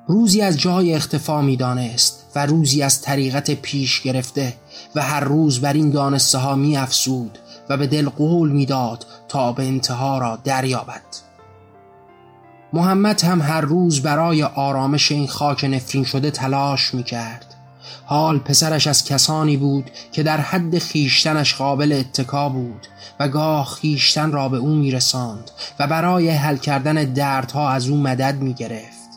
روزی 0.08 0.40
از 0.40 0.58
جای 0.58 0.94
اختفا 0.94 1.42
می‌دانست 1.42 2.24
و 2.34 2.46
روزی 2.46 2.82
از 2.82 3.02
طریقت 3.02 3.50
پیش 3.50 4.00
گرفته 4.00 4.54
و 4.94 5.02
هر 5.02 5.20
روز 5.20 5.60
بر 5.60 5.72
این 5.72 5.90
دانسته 5.90 6.38
ها 6.38 6.54
می 6.54 6.76
افسود 6.76 7.38
و 7.68 7.76
به 7.76 7.86
دل 7.86 8.08
قول 8.08 8.50
می‌داد 8.50 9.06
تا 9.28 9.52
به 9.52 9.64
انتها 9.64 10.18
را 10.18 10.38
دریابد. 10.44 11.27
محمد 12.72 13.24
هم 13.24 13.42
هر 13.42 13.60
روز 13.60 14.02
برای 14.02 14.42
آرامش 14.42 15.12
این 15.12 15.26
خاک 15.26 15.64
نفرین 15.64 16.04
شده 16.04 16.30
تلاش 16.30 16.94
می 16.94 17.02
کرد 17.02 17.54
حال 18.04 18.38
پسرش 18.38 18.86
از 18.86 19.04
کسانی 19.04 19.56
بود 19.56 19.90
که 20.12 20.22
در 20.22 20.40
حد 20.40 20.78
خیشتنش 20.78 21.54
قابل 21.54 21.92
اتکا 21.92 22.48
بود 22.48 22.86
و 23.20 23.28
گاه 23.28 23.66
خیشتن 23.66 24.32
را 24.32 24.48
به 24.48 24.56
او 24.56 24.74
می 24.74 24.90
رساند 24.90 25.50
و 25.78 25.86
برای 25.86 26.30
حل 26.30 26.56
کردن 26.56 26.94
دردها 27.04 27.70
از 27.70 27.88
او 27.88 27.96
مدد 27.96 28.40
می 28.40 28.54
گرفت 28.54 29.08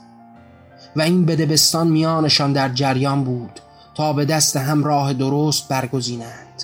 و 0.96 1.02
این 1.02 1.26
بدبستان 1.26 1.88
میانشان 1.88 2.54
در 2.54 2.70
جریان 2.70 3.24
بود 3.24 3.60
تا 3.96 4.14
به 4.14 4.26
دست 4.26 4.58
هم 4.58 4.84
راه 4.84 5.14
درست 5.14 5.68
برگزینند. 5.68 6.64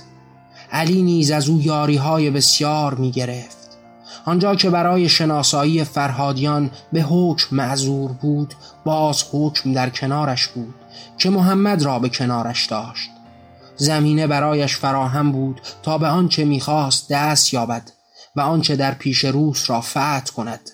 علی 0.71 1.01
نیز 1.01 1.31
از 1.31 1.49
او 1.49 1.61
یاری 1.61 1.95
های 1.95 2.29
بسیار 2.29 2.93
می 2.93 3.11
گرفت 3.11 3.66
آنجا 4.27 4.55
که 4.55 4.69
برای 4.69 5.09
شناسایی 5.09 5.83
فرهادیان 5.83 6.71
به 6.93 7.01
حکم 7.01 7.55
معذور 7.55 8.11
بود 8.11 8.53
باز 8.85 9.23
حکم 9.31 9.73
در 9.73 9.89
کنارش 9.89 10.47
بود 10.47 10.75
که 11.17 11.29
محمد 11.29 11.81
را 11.81 11.99
به 11.99 12.09
کنارش 12.09 12.65
داشت. 12.65 13.09
زمینه 13.75 14.27
برایش 14.27 14.77
فراهم 14.77 15.31
بود 15.31 15.61
تا 15.83 15.97
به 15.97 16.07
آنچه 16.07 16.45
می‌خواست 16.45 17.09
دست 17.09 17.53
یابد 17.53 17.91
و 18.35 18.41
آنچه 18.41 18.75
در 18.75 18.93
پیش 18.93 19.25
روس 19.25 19.69
را 19.69 19.81
فتح 19.81 20.33
کند. 20.35 20.69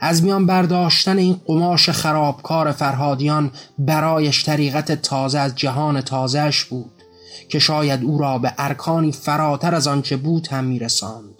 از 0.00 0.22
میان 0.22 0.46
برداشتن 0.46 1.18
این 1.18 1.40
قماش 1.46 1.90
خرابکار 1.90 2.72
فرهادیان 2.72 3.50
برایش 3.78 4.44
طریقت 4.44 4.92
تازه 4.92 5.38
از 5.38 5.54
جهان 5.54 6.00
تازهش 6.00 6.64
بود 6.64 7.02
که 7.50 7.58
شاید 7.58 8.04
او 8.04 8.18
را 8.18 8.38
به 8.38 8.52
ارکانی 8.58 9.12
فراتر 9.12 9.74
از 9.74 9.86
آنچه 9.86 10.16
بود 10.16 10.48
هم 10.48 10.64
میرساند. 10.64 11.37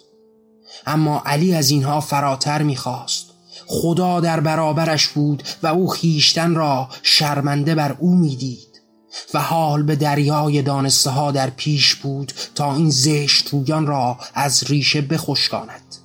اما 0.87 1.21
علی 1.25 1.55
از 1.55 1.69
اینها 1.69 1.99
فراتر 1.99 2.61
می‌خواست. 2.61 3.25
خدا 3.67 4.19
در 4.19 4.39
برابرش 4.39 5.07
بود 5.07 5.43
و 5.63 5.67
او 5.67 5.87
خیشتن 5.87 6.55
را 6.55 6.89
شرمنده 7.03 7.75
بر 7.75 7.95
او 7.99 8.15
می‌دید 8.15 8.69
و 9.33 9.39
حال 9.39 9.83
به 9.83 9.95
دریای 9.95 10.61
دانسته 10.61 11.09
ها 11.09 11.31
در 11.31 11.49
پیش 11.49 11.95
بود 11.95 12.33
تا 12.55 12.75
این 12.75 12.89
زشت 12.89 13.49
رویان 13.49 13.87
را 13.87 14.17
از 14.33 14.63
ریشه 14.63 15.01
بخشکاند. 15.01 15.95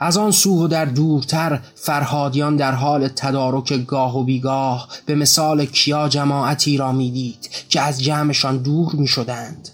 از 0.00 0.16
آن 0.16 0.30
سو 0.30 0.64
و 0.64 0.68
در 0.68 0.84
دورتر 0.84 1.60
فرهادیان 1.74 2.56
در 2.56 2.72
حال 2.72 3.08
تدارک 3.08 3.72
گاه 3.86 4.18
و 4.18 4.24
بیگاه 4.24 4.88
به 5.06 5.14
مثال 5.14 5.64
کیا 5.64 6.08
جماعتی 6.08 6.76
را 6.76 6.92
می‌دید 6.92 7.50
که 7.68 7.80
از 7.80 8.02
جمعشان 8.02 8.58
دور 8.58 8.92
می 8.92 9.06
شدند 9.06 9.68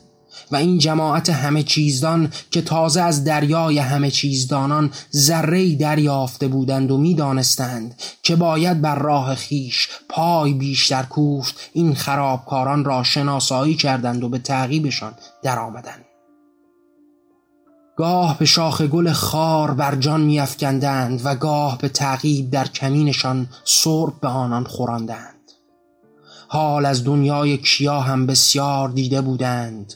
و 0.52 0.56
این 0.56 0.78
جماعت 0.78 1.30
همه 1.30 1.62
چیزدان 1.62 2.32
که 2.50 2.62
تازه 2.62 3.00
از 3.00 3.24
دریای 3.24 3.78
همه 3.78 4.10
چیزدانان 4.10 4.90
ذره 5.16 5.74
دریافته 5.74 6.48
بودند 6.48 6.90
و 6.90 6.98
می‌دانستند 6.98 7.94
که 8.22 8.36
باید 8.36 8.80
بر 8.80 8.98
راه 8.98 9.34
خیش 9.34 9.88
پای 10.08 10.54
بیشتر 10.54 11.02
کوفت 11.02 11.70
این 11.72 11.94
خرابکاران 11.94 12.84
را 12.84 13.02
شناسایی 13.02 13.74
کردند 13.74 14.24
و 14.24 14.28
به 14.28 14.38
تعقیبشان 14.38 15.14
درآمدند. 15.42 16.04
گاه 17.96 18.38
به 18.38 18.44
شاخ 18.44 18.82
گل 18.82 19.12
خار 19.12 19.70
بر 19.74 19.94
جان 19.94 20.20
میافکندند 20.20 21.20
و 21.24 21.34
گاه 21.34 21.78
به 21.78 21.88
تعقیب 21.88 22.50
در 22.50 22.68
کمینشان 22.68 23.48
سرب 23.64 24.20
به 24.20 24.28
آنان 24.28 24.64
خوراندند. 24.64 25.34
حال 26.48 26.86
از 26.86 27.04
دنیای 27.04 27.58
کیا 27.58 28.00
هم 28.00 28.26
بسیار 28.26 28.88
دیده 28.88 29.20
بودند. 29.20 29.94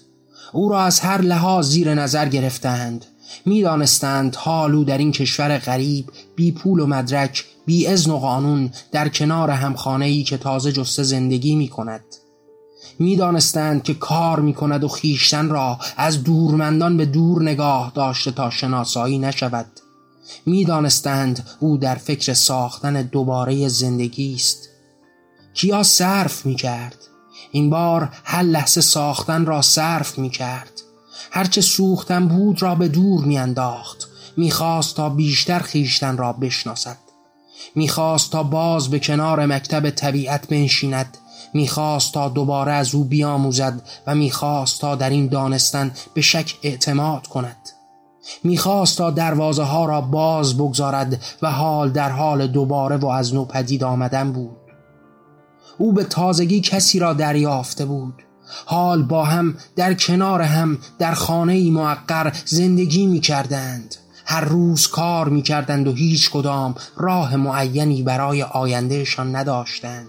او 0.54 0.68
را 0.68 0.82
از 0.82 1.00
هر 1.00 1.20
لحاظ 1.20 1.70
زیر 1.70 1.94
نظر 1.94 2.28
گرفتند. 2.28 3.04
می‌دانستند 3.46 4.36
حال 4.36 4.74
او 4.74 4.84
در 4.84 4.98
این 4.98 5.12
کشور 5.12 5.58
غریب 5.58 6.10
بی 6.36 6.52
پول 6.52 6.80
و 6.80 6.86
مدرک 6.86 7.44
بی 7.66 7.86
ازن 7.86 8.10
و 8.10 8.18
قانون 8.18 8.70
در 8.92 9.08
کنار 9.08 9.50
همخانه 9.50 10.04
ای 10.04 10.22
که 10.22 10.36
تازه 10.36 10.72
جسته 10.72 11.02
زندگی 11.02 11.54
می 11.54 11.68
کند 11.68 12.04
می‌دانستند 12.98 13.82
که 13.82 13.94
کار 13.94 14.40
می 14.40 14.54
کند 14.54 14.84
و 14.84 14.88
خیشتن 14.88 15.48
را 15.48 15.78
از 15.96 16.22
دورمندان 16.22 16.96
به 16.96 17.06
دور 17.06 17.42
نگاه 17.42 17.92
داشته 17.94 18.30
تا 18.30 18.50
شناسایی 18.50 19.18
نشود. 19.18 19.66
می‌دانستند 20.46 21.48
او 21.60 21.76
در 21.76 21.94
فکر 21.94 22.34
ساختن 22.34 23.02
دوباره 23.02 23.68
زندگی 23.68 24.34
است. 24.34 24.68
کیا 25.54 25.82
صرف 25.82 26.46
می 26.46 26.54
کرد 26.54 26.96
این 27.50 27.70
بار 27.70 28.08
هر 28.24 28.42
لحظه 28.42 28.80
ساختن 28.80 29.46
را 29.46 29.62
صرف 29.62 30.18
می 30.18 30.30
کرد 30.30 30.70
هرچه 31.30 31.60
سوختن 31.60 32.28
بود 32.28 32.62
را 32.62 32.74
به 32.74 32.88
دور 32.88 33.24
می 33.24 33.38
انداخت 33.38 34.08
می‌خواست 34.36 34.96
تا 34.96 35.08
بیشتر 35.08 35.58
خیشتن 35.58 36.16
را 36.16 36.32
بشناسد. 36.32 36.96
می‌خواست 37.74 38.32
تا 38.32 38.42
باز 38.42 38.90
به 38.90 38.98
کنار 38.98 39.46
مکتب 39.46 39.90
طبیعت 39.90 40.48
بنشیند. 40.48 41.18
می‌خواست 41.54 42.14
تا 42.14 42.28
دوباره 42.28 42.72
از 42.72 42.94
او 42.94 43.04
بیاموزد 43.04 43.82
و 44.06 44.14
می‌خواست 44.14 44.80
تا 44.80 44.94
در 44.94 45.10
این 45.10 45.26
دانستن 45.26 45.92
به 46.14 46.20
شک 46.20 46.54
اعتماد 46.62 47.26
کند. 47.26 47.56
می‌خواست 48.44 48.98
تا 48.98 49.10
دروازه 49.10 49.62
ها 49.62 49.84
را 49.84 50.00
باز 50.00 50.56
بگذارد 50.56 51.22
و 51.42 51.50
حال 51.50 51.90
در 51.90 52.10
حال 52.10 52.46
دوباره 52.46 52.96
و 52.96 53.06
از 53.06 53.34
نو 53.34 53.44
پدید 53.44 53.84
آمدن 53.84 54.32
بود. 54.32 54.56
او 55.78 55.92
به 55.92 56.04
تازگی 56.04 56.60
کسی 56.60 56.98
را 56.98 57.12
دریافته 57.12 57.84
بود. 57.84 58.22
حال 58.66 59.02
با 59.02 59.24
هم 59.24 59.54
در 59.76 59.94
کنار 59.94 60.42
هم 60.42 60.78
در 60.98 61.14
خانه 61.14 61.52
ای 61.52 61.70
معقر 61.70 62.32
زندگی 62.44 63.06
می 63.06 63.20
کردند 63.20 63.94
هر 64.26 64.40
روز 64.40 64.88
کار 64.88 65.28
می 65.28 65.42
کردند 65.42 65.88
و 65.88 65.92
هیچ 65.92 66.30
کدام 66.30 66.74
راه 66.96 67.36
معینی 67.36 68.02
برای 68.02 68.42
آیندهشان 68.42 69.36
نداشتند. 69.36 70.06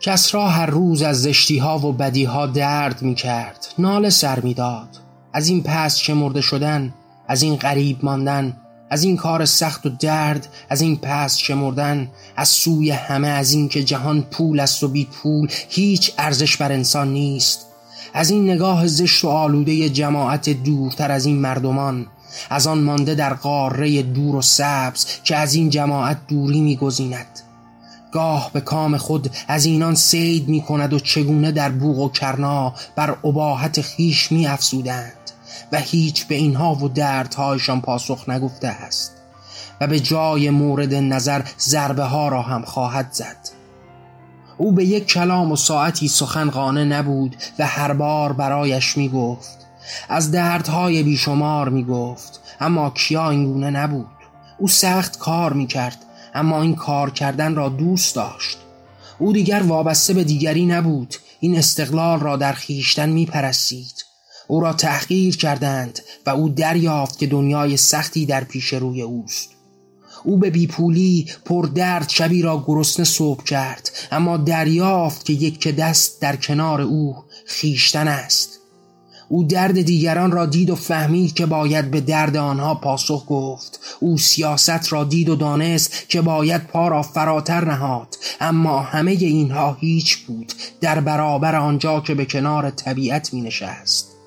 کسرا 0.00 0.48
هر 0.48 0.66
روز 0.66 1.02
از 1.02 1.22
زشتی 1.22 1.58
ها 1.58 1.78
و 1.78 1.92
بدی 1.92 2.24
ها 2.24 2.46
درد 2.46 3.02
می 3.02 3.14
کرد 3.14 3.66
ناله 3.78 4.10
سر 4.10 4.40
می 4.40 4.54
داد 4.54 4.88
از 5.32 5.48
این 5.48 5.62
پس 5.62 6.10
مرده 6.10 6.40
شدن 6.40 6.94
از 7.28 7.42
این 7.42 7.56
غریب 7.56 7.98
ماندن 8.02 8.56
از 8.90 9.04
این 9.04 9.16
کار 9.16 9.44
سخت 9.44 9.86
و 9.86 9.88
درد 9.88 10.48
از 10.70 10.80
این 10.80 10.96
پس 10.96 11.36
شمردن 11.36 12.08
از 12.36 12.48
سوی 12.48 12.90
همه 12.90 13.28
از 13.28 13.52
این 13.52 13.68
که 13.68 13.84
جهان 13.84 14.22
پول 14.22 14.60
است 14.60 14.82
و 14.82 14.88
بی 14.88 15.04
پول 15.04 15.48
هیچ 15.68 16.12
ارزش 16.18 16.56
بر 16.56 16.72
انسان 16.72 17.12
نیست. 17.12 17.66
از 18.14 18.30
این 18.30 18.50
نگاه 18.50 18.86
زشت 18.86 19.24
و 19.24 19.28
آلوده 19.28 19.88
جماعت 19.88 20.48
دورتر 20.50 21.10
از 21.10 21.26
این 21.26 21.36
مردمان 21.36 22.06
از 22.50 22.66
آن 22.66 22.78
مانده 22.78 23.14
در 23.14 23.34
قاره 23.34 24.02
دور 24.02 24.36
و 24.36 24.42
سبز 24.42 25.06
که 25.24 25.36
از 25.36 25.54
این 25.54 25.70
جماعت 25.70 26.18
دوری 26.28 26.60
میگزیند. 26.60 27.26
گاه 28.12 28.50
به 28.52 28.60
کام 28.60 28.96
خود 28.96 29.30
از 29.48 29.64
اینان 29.64 29.94
سید 29.94 30.48
می 30.48 30.62
کند 30.62 30.92
و 30.92 30.98
چگونه 30.98 31.52
در 31.52 31.70
بوغ 31.70 31.98
و 31.98 32.08
کرنا 32.08 32.74
بر 32.96 33.16
عباحت 33.24 33.80
خیش 33.80 34.32
می 34.32 34.46
افزودند 34.46 35.12
و 35.72 35.78
هیچ 35.78 36.26
به 36.26 36.34
اینها 36.34 36.74
و 36.74 36.88
دردهایشان 36.88 37.80
پاسخ 37.80 38.28
نگفته 38.28 38.68
است 38.68 39.12
و 39.80 39.86
به 39.86 40.00
جای 40.00 40.50
مورد 40.50 40.94
نظر 40.94 41.42
ضربه 41.58 42.04
ها 42.04 42.28
را 42.28 42.42
هم 42.42 42.62
خواهد 42.62 43.08
زد. 43.12 43.36
او 44.58 44.72
به 44.72 44.84
یک 44.84 45.06
کلام 45.06 45.52
و 45.52 45.56
ساعتی 45.56 46.08
سخن 46.08 46.50
قانه 46.50 46.84
نبود 46.84 47.36
و 47.58 47.66
هر 47.66 47.92
بار 47.92 48.32
برایش 48.32 48.96
می 48.96 49.08
گفت 49.08 49.58
از 50.08 50.30
دردهای 50.30 51.02
بیشمار 51.02 51.68
می 51.68 51.84
گفت 51.84 52.40
اما 52.60 52.90
کیا 52.90 53.30
اینگونه 53.30 53.70
نبود؟ 53.70 54.06
او 54.58 54.68
سخت 54.68 55.18
کار 55.18 55.52
می 55.52 55.66
کرد 55.66 55.98
اما 56.34 56.62
این 56.62 56.74
کار 56.74 57.10
کردن 57.10 57.54
را 57.54 57.68
دوست 57.68 58.14
داشت. 58.14 58.58
او 59.18 59.32
دیگر 59.32 59.62
وابسته 59.62 60.14
به 60.14 60.24
دیگری 60.24 60.66
نبود 60.66 61.14
این 61.40 61.58
استقلال 61.58 62.20
را 62.20 62.36
در 62.36 62.52
خیشتن 62.52 63.08
می 63.08 63.26
پرستید 63.26 64.04
او 64.50 64.60
را 64.60 64.72
تحقیر 64.72 65.36
کردند 65.36 65.98
و 66.26 66.30
او 66.30 66.48
دریافت 66.48 67.18
که 67.18 67.26
دنیای 67.26 67.76
سختی 67.76 68.26
در 68.26 68.44
پیش 68.44 68.72
روی 68.72 69.02
اوست. 69.02 69.50
او 70.24 70.36
به 70.36 70.50
بیپولی 70.50 71.26
پر 71.44 71.66
درد 71.74 72.08
شبی 72.08 72.42
را 72.42 72.64
گرسنه 72.66 73.04
صبح 73.04 73.44
کرد 73.44 73.90
اما 74.12 74.36
دریافت 74.36 75.24
که 75.24 75.32
یک 75.32 75.68
دست 75.68 76.20
در 76.20 76.36
کنار 76.36 76.80
او 76.80 77.16
خیشتن 77.46 78.08
است. 78.08 78.58
او 79.28 79.44
درد 79.44 79.82
دیگران 79.82 80.30
را 80.30 80.46
دید 80.46 80.70
و 80.70 80.74
فهمید 80.74 81.34
که 81.34 81.46
باید 81.46 81.90
به 81.90 82.00
درد 82.00 82.36
آنها 82.36 82.74
پاسخ 82.74 83.24
گفت. 83.28 83.80
او 84.00 84.18
سیاست 84.18 84.92
را 84.92 85.04
دید 85.04 85.28
و 85.28 85.36
دانست 85.36 86.08
که 86.08 86.20
باید 86.20 86.66
پا 86.66 86.88
را 86.88 87.02
فراتر 87.02 87.64
نهاد 87.64 88.16
اما 88.40 88.80
همه 88.80 89.10
اینها 89.10 89.76
هیچ 89.80 90.18
بود 90.18 90.52
در 90.80 91.00
برابر 91.00 91.56
آنجا 91.56 92.00
که 92.00 92.14
به 92.14 92.24
کنار 92.24 92.70
طبیعت 92.70 93.34
می 93.34 93.40
نشست. 93.40 94.17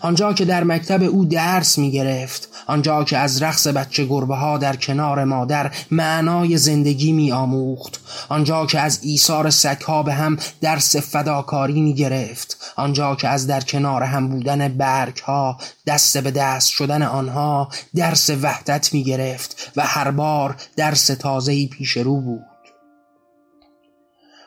آنجا 0.00 0.32
که 0.32 0.44
در 0.44 0.64
مکتب 0.64 1.02
او 1.02 1.24
درس 1.24 1.78
می 1.78 1.90
گرفت 1.90 2.48
آنجا 2.66 3.04
که 3.04 3.18
از 3.18 3.42
رقص 3.42 3.66
بچه 3.66 4.04
گربه 4.04 4.36
ها 4.36 4.58
در 4.58 4.76
کنار 4.76 5.24
مادر 5.24 5.70
معنای 5.90 6.56
زندگی 6.58 7.12
می 7.12 7.32
آموخت 7.32 8.00
آنجا 8.28 8.66
که 8.66 8.80
از 8.80 8.98
ایثار 9.02 9.50
سگها 9.50 10.02
به 10.02 10.14
هم 10.14 10.36
درس 10.60 10.96
فداکاری 10.96 11.80
می 11.80 11.94
گرفت 11.94 12.56
آنجا 12.76 13.14
که 13.14 13.28
از 13.28 13.46
در 13.46 13.60
کنار 13.60 14.02
هم 14.02 14.28
بودن 14.28 14.68
برگ 14.68 15.18
ها 15.18 15.58
دست 15.86 16.18
به 16.18 16.30
دست 16.30 16.68
شدن 16.68 17.02
آنها 17.02 17.68
درس 17.94 18.30
وحدت 18.30 18.94
می 18.94 19.04
گرفت 19.04 19.72
و 19.76 19.82
هر 19.86 20.10
بار 20.10 20.56
درس 20.76 21.06
تازهی 21.06 21.66
پیش 21.66 21.96
رو 21.96 22.20
بود. 22.20 22.53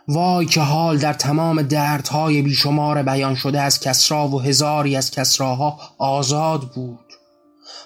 وای 0.08 0.46
که 0.46 0.62
حال 0.62 0.98
در 0.98 1.14
تمام 1.14 1.62
دردهای 1.62 2.42
بیشمار 2.42 3.04
بیان 3.04 3.36
شده 3.36 3.62
از 3.62 3.80
کسرا 3.80 4.28
و 4.28 4.42
هزاری 4.42 4.96
از 4.96 5.12
کسراها 5.12 5.80
آزاد 5.98 6.62
بود. 6.62 7.00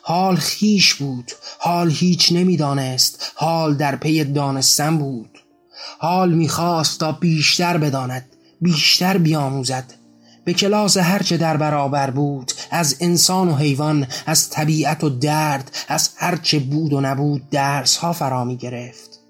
حال 0.01 0.35
خیش 0.35 0.93
بود. 0.93 1.31
حال 1.59 1.91
هیچ 1.91 2.31
نمی‌دانست. 2.31 3.31
حال 3.35 3.75
در 3.75 3.95
پی 3.95 4.23
دانستن 4.23 4.97
بود. 4.97 5.39
حال 5.99 6.33
می‌خواست 6.33 6.99
تا 6.99 7.11
بیشتر 7.11 7.77
بداند 7.77 8.25
بیشتر 8.61 9.17
بیاموزد. 9.17 9.93
به 10.45 10.53
کلاس 10.53 10.97
هرچه 10.97 11.37
در 11.37 11.57
برابر 11.57 12.09
بود 12.09 12.51
از 12.71 12.95
انسان 12.99 13.49
و 13.49 13.55
حیوان 13.55 14.07
از 14.25 14.49
طبیعت 14.49 15.03
و 15.03 15.09
درد 15.09 15.71
از 15.87 16.09
هرچه 16.15 16.59
بود 16.59 16.93
و 16.93 17.01
نبود 17.01 17.49
درس 17.49 17.97
ها 17.97 18.13
فرا 18.13 18.43
می 18.43 18.57
گرفت 18.57 19.20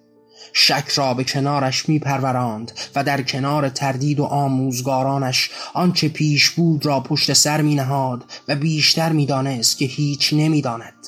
شک 0.54 0.90
را 0.96 1.14
به 1.14 1.24
کنارش 1.24 1.90
می 1.90 2.00
پروراند 2.00 2.72
و 2.96 3.04
در 3.04 3.22
کنار 3.22 3.70
تردید 3.70 4.20
و 4.20 4.24
آموزگارانش 4.24 5.50
آنچه 5.74 6.10
پیش 6.10 6.50
بود 6.50 6.86
را 6.86 7.00
پشت 7.00 7.34
سر 7.34 7.62
می 7.62 7.76
نهاد 7.76 8.24
و 8.48 8.56
بیشتر 8.56 9.12
می 9.12 9.26
دانست 9.26 9.78
که 9.78 9.86
هیچ 9.86 10.34
نمی 10.34 10.62
داند. 10.62 11.08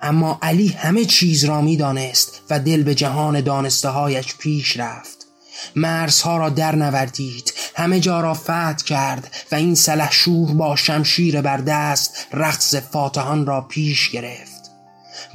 اما 0.00 0.38
علی 0.42 0.68
همه 0.68 1.04
چیز 1.04 1.44
را 1.44 1.60
می 1.60 1.76
دانست 1.76 2.42
و 2.50 2.58
دل 2.58 2.82
به 2.82 2.94
جهان 2.94 3.40
دانسته 3.40 3.88
هایش 3.88 4.34
پیش 4.36 4.76
رفت 4.76 5.18
مرزها 5.76 6.36
را 6.36 6.48
در 6.48 6.76
نوردید 6.76 7.52
همه 7.74 8.00
جا 8.00 8.20
را 8.20 8.34
فتح 8.34 8.76
کرد 8.76 9.34
و 9.52 9.54
این 9.54 9.74
سلحشور 9.74 10.54
با 10.54 10.76
شمشیر 10.76 11.40
بر 11.40 11.56
دست 11.56 12.26
رقص 12.32 12.74
فاتحان 12.74 13.46
را 13.46 13.60
پیش 13.60 14.10
گرفت 14.10 14.57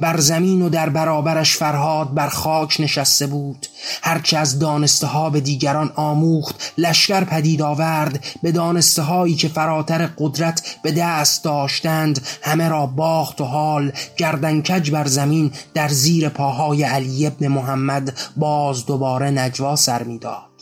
بر 0.00 0.20
زمین 0.20 0.62
و 0.62 0.68
در 0.68 0.88
برابرش 0.88 1.56
فرهاد 1.56 2.14
بر 2.14 2.28
خاک 2.28 2.76
نشسته 2.80 3.26
بود. 3.26 3.66
هرچه 4.02 4.38
از 4.38 4.58
دانسته 4.58 5.06
ها 5.06 5.30
به 5.30 5.40
دیگران 5.40 5.92
آموخت 5.94 6.72
لشکر 6.78 7.24
پدید 7.24 7.62
آورد. 7.62 8.24
به 8.42 8.52
دانسته 8.52 9.02
هایی 9.02 9.34
که 9.34 9.48
فراتر 9.48 10.06
قدرت 10.18 10.76
به 10.82 10.92
دست 10.92 11.44
داشتند 11.44 12.26
همه 12.42 12.68
را 12.68 12.86
باخت 12.86 13.40
و 13.40 13.44
حال. 13.44 13.92
گردنکج 14.16 14.90
بر 14.90 15.06
زمین 15.06 15.52
در 15.74 15.88
زیر 15.88 16.28
پاهای 16.28 16.82
علی 16.82 17.26
ابن 17.26 17.48
محمد 17.48 18.18
باز 18.36 18.86
دوباره 18.86 19.30
نجوا 19.30 19.76
سر 19.76 20.02
می‌داد. 20.02 20.54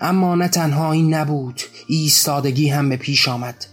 اما 0.00 0.34
نه 0.34 0.48
تنها 0.48 0.92
این 0.92 1.14
نبود 1.14 1.60
ایستادگی 1.88 2.68
هم 2.68 2.88
به 2.88 2.96
پیش 2.96 3.28
آمد. 3.28 3.66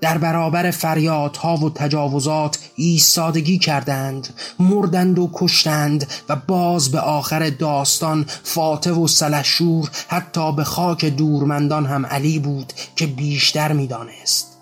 در 0.00 0.18
برابر 0.18 0.70
فریادها 0.70 1.56
و 1.56 1.70
تجاوزات 1.70 2.58
ایستادگی 2.76 3.58
کردند 3.58 4.28
مردند 4.58 5.18
و 5.18 5.30
کشتند 5.34 6.06
و 6.28 6.36
باز 6.36 6.90
به 6.90 7.00
آخر 7.00 7.50
داستان 7.50 8.26
فاتح 8.42 8.90
و 8.90 9.06
سلشور 9.06 9.90
حتی 10.08 10.52
به 10.52 10.64
خاک 10.64 11.04
دورمندان 11.04 11.86
هم 11.86 12.06
علی 12.06 12.38
بود 12.38 12.72
که 12.96 13.06
بیشتر 13.06 13.72
می‌دانست. 13.72 14.58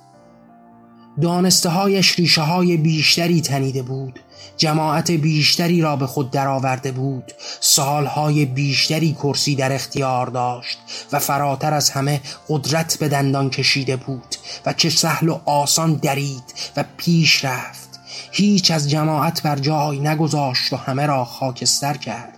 دانسته 1.21 1.69
هایش 1.69 2.19
ریشه 2.19 2.43
های 2.43 2.77
بیشتری 2.77 3.41
تنیده 3.41 3.83
بود. 3.83 4.21
جماعت 4.57 5.11
بیشتری 5.11 5.83
را 5.83 5.97
به 5.97 6.07
خود 6.07 6.31
درآورده 6.31 6.93
بود. 6.93 7.33
سالهای 7.61 8.45
بیشتری 8.45 9.13
کرسی 9.13 9.55
در 9.55 9.73
اختیار 9.73 10.27
داشت 10.27 10.79
و 11.13 11.19
فراتر 11.19 11.75
از 11.75 11.91
همه 11.91 12.21
قدرت 12.49 12.97
به 12.99 13.09
دندان 13.09 13.51
کشیده 13.51 13.97
بود 13.97 14.37
و 14.67 14.73
چه 14.73 14.91
سهل 14.91 15.29
و 15.29 15.41
آسان 15.45 15.95
درید 15.95 16.55
و 16.77 16.85
پیش 16.97 17.45
رفت. 17.45 18.01
هیچ 18.33 18.71
از 18.71 18.91
جماعت 18.91 19.43
بر 19.43 19.57
جای 19.57 20.01
نگذاشت 20.01 20.73
و 20.73 20.77
همه 20.77 21.07
را 21.07 21.25
خاکستر 21.25 21.97
کرد. 21.97 22.37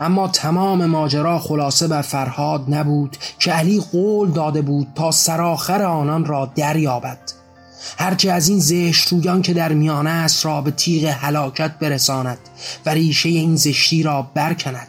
اما 0.00 0.28
تمام 0.28 0.86
ماجرا 0.86 1.38
خلاصه 1.38 1.88
بر 1.88 2.02
فرهاد 2.02 2.74
نبود 2.74 3.16
که 3.38 3.52
علی 3.52 3.80
قول 3.92 4.30
داده 4.30 4.62
بود 4.62 4.88
تا 4.94 5.10
سراخر 5.10 5.82
آنان 5.82 6.24
را 6.24 6.52
دریابد. 6.54 7.43
هرچه 7.98 8.32
از 8.32 8.48
این 8.48 8.58
زشت 8.58 9.08
رویان 9.08 9.42
که 9.42 9.54
در 9.54 9.72
میانه 9.72 10.10
است 10.10 10.44
را 10.44 10.60
به 10.60 10.70
تیغ 10.70 11.04
هلاکت 11.04 11.78
برساند 11.78 12.38
و 12.86 12.90
ریشه 12.90 13.28
این 13.28 13.56
زشتی 13.56 14.02
را 14.02 14.30
برکند. 14.34 14.88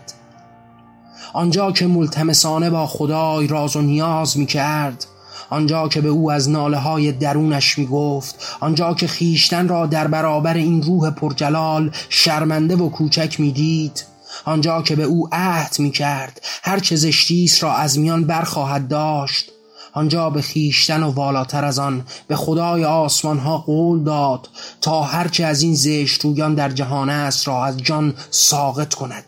آنجا 1.34 1.72
که 1.72 1.88
ملتمسانه 1.88 2.70
با 2.70 2.88
خدای 2.88 3.48
راز 3.48 3.76
و 3.76 3.82
نیاز 3.82 4.38
می 4.38 4.46
کرد 4.46 5.06
آنجا 5.50 5.88
که 5.88 6.02
به 6.02 6.10
او 6.10 6.32
از 6.32 6.50
ناله 6.50 6.78
های 6.78 7.12
درونش 7.12 7.78
می 7.78 7.86
گفت 7.86 8.36
آنجا 8.60 8.94
که 8.94 9.08
خیشتن 9.08 9.68
را 9.68 9.86
در 9.86 10.08
برابر 10.08 10.54
این 10.54 10.84
روح 10.84 11.10
پرجلال 11.10 11.92
شرمنده 12.10 12.76
و 12.76 12.90
کوچک 12.90 13.40
می 13.40 13.52
دید 13.52 14.06
آنجا 14.46 14.82
که 14.82 14.96
به 14.96 15.04
او 15.04 15.30
عهد 15.32 15.76
می 15.80 15.92
کرد 15.92 16.42
هر 16.64 16.80
چه 16.80 16.96
زشتیست 16.96 17.64
را 17.64 17.74
از 17.74 18.00
میان 18.00 18.24
برخواهد 18.24 18.88
داشت 18.88 19.52
آنجا 19.96 20.30
به 20.30 20.42
خیشتن 20.42 21.04
و 21.04 21.12
والاتر 21.12 21.66
از 21.66 21.80
آن 21.80 22.06
به 22.28 22.36
خدای 22.36 22.86
آسمان 22.86 23.38
ها 23.38 23.58
قول 23.58 24.04
داد 24.04 24.50
تا 24.82 25.04
هرچه 25.04 25.46
از 25.46 25.62
این 25.62 25.76
زشت 25.76 26.26
رویان 26.26 26.56
در 26.56 26.70
جهان 26.70 27.10
است 27.10 27.48
را 27.48 27.66
از 27.66 27.78
جان 27.78 28.14
ساقط 28.32 28.94
کند. 28.94 29.26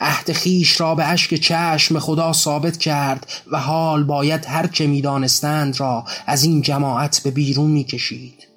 عهد 0.00 0.32
خیش 0.32 0.80
را 0.80 0.94
به 0.94 1.04
اشک 1.04 1.34
چشم 1.34 1.98
خدا 1.98 2.32
ثابت 2.32 2.76
کرد 2.76 3.26
و 3.52 3.60
حال 3.60 4.04
باید 4.04 4.44
هرچه 4.44 4.86
می‌دانستند 4.86 5.80
را 5.80 6.04
از 6.26 6.44
این 6.44 6.62
جماعت 6.62 7.20
به 7.24 7.30
بیرون 7.30 7.70
می‌کشید. 7.70 8.48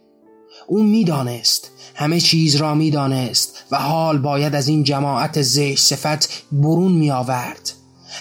او 0.67 0.84
می‌دانست 0.84 1.71
همه 1.95 2.19
چیز 2.19 2.56
را 2.56 2.75
می‌دانست 2.75 3.63
و 3.71 3.78
حال 3.78 4.17
باید 4.17 4.56
از 4.56 4.67
این 4.67 4.84
جماعت 4.84 5.41
زشت 5.41 5.86
صفت 5.86 6.43
برون 6.51 6.91
می 6.91 7.12
آورد 7.12 7.71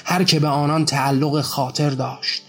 هر 0.04 0.24
که 0.24 0.40
به 0.40 0.48
آنان 0.48 0.84
تعلق 0.84 1.40
خاطر 1.40 1.90
داشت. 1.90 2.43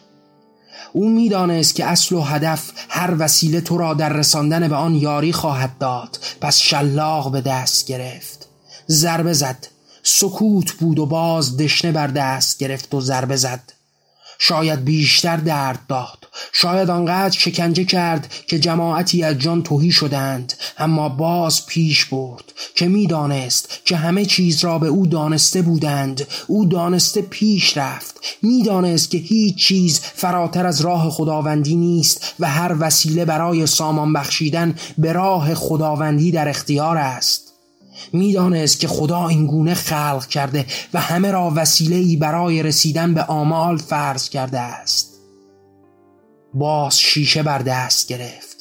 او 0.95 1.09
می‌دانست 1.09 1.75
که 1.75 1.85
اصل 1.85 2.15
و 2.15 2.21
هدف 2.21 2.71
هر 2.89 3.15
وسیله 3.19 3.61
تو 3.61 3.77
را 3.77 3.93
در 3.93 4.13
رساندن 4.13 4.67
به 4.67 4.75
آن 4.75 4.95
یاری 4.95 5.33
خواهد 5.33 5.77
داد. 5.77 6.19
پس 6.41 6.57
شلاق 6.57 7.31
به 7.31 7.41
دست 7.41 7.87
گرفت. 7.87 8.47
ضربه 8.89 9.33
زد. 9.33 9.67
سکوت 10.03 10.71
بود 10.71 10.99
و 10.99 11.05
باز 11.05 11.57
دشنه 11.57 11.91
بر 11.91 12.07
دست 12.07 12.57
گرفت 12.57 12.93
و 12.93 13.01
ضربه 13.01 13.35
زد. 13.35 13.73
شاید 14.39 14.85
بیشتر 14.85 15.37
درد 15.37 15.79
داد. 15.89 16.27
شاید 16.53 16.89
آنقدر 16.89 17.37
شکنجه 17.37 17.83
کرد 17.83 18.33
که 18.47 18.59
جماعتی 18.59 19.23
از 19.23 19.37
جان 19.37 19.63
توهی 19.63 19.91
شدند 19.91 20.53
اما 20.77 21.09
باز 21.09 21.65
پیش 21.65 22.05
برد. 22.05 22.43
که 22.75 22.87
می‌دانست 22.87 23.69
که 23.85 23.95
همه 23.95 24.25
چیز 24.25 24.63
را 24.63 24.79
به 24.79 24.87
او 24.87 25.07
دانسته 25.07 25.61
بودند. 25.61 26.27
او 26.47 26.65
دانسته 26.65 27.21
پیش 27.21 27.77
رفت. 27.77 28.19
می‌دانست 28.41 29.11
که 29.11 29.17
هیچ 29.17 29.55
چیز 29.55 29.99
فراتر 29.99 30.65
از 30.65 30.81
راه 30.81 31.09
خداوندی 31.09 31.75
نیست 31.75 32.33
و 32.39 32.49
هر 32.49 32.75
وسیله 32.79 33.25
برای 33.25 33.67
سامان 33.67 34.13
بخشیدن 34.13 34.75
به 34.97 35.13
راه 35.13 35.53
خداوندی 35.53 36.31
در 36.31 36.49
اختیار 36.49 36.97
است. 36.97 37.41
می‌دانست 38.13 38.79
که 38.79 38.87
خدا 38.87 39.27
اینگونه 39.27 39.73
خلق 39.73 40.27
کرده 40.27 40.65
و 40.93 40.99
همه 40.99 41.31
را 41.31 41.53
وسیله‌ای 41.55 42.15
برای 42.15 42.63
رسیدن 42.63 43.13
به 43.13 43.23
آمال 43.23 43.77
فرض 43.77 44.29
کرده 44.29 44.59
است. 44.59 45.11
باز 46.53 46.99
شیشه 46.99 47.43
بر 47.43 47.59
دست 47.59 48.07
گرفت. 48.07 48.54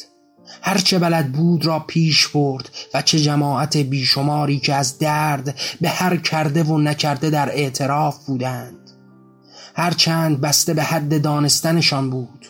هرچه 0.67 0.99
بلد 0.99 1.33
بود 1.33 1.67
را 1.67 1.79
پیش 1.79 2.29
برد 2.29 2.71
و 2.95 3.03
چه 3.03 3.19
جماعت 3.19 3.77
بیشماری 3.77 4.59
که 4.59 4.75
از 4.75 4.99
درد 4.99 5.59
به 5.81 5.89
هر 5.89 6.17
کرده 6.17 6.63
و 6.63 6.79
نکرده 6.79 7.31
در 7.31 7.49
اعتراف 7.49 8.27
بودند. 8.27 8.91
هرچند 9.77 10.41
بسته 10.41 10.75
به 10.75 10.83
حد 10.83 11.23
دانستنشان 11.23 12.11
بود. 12.11 12.47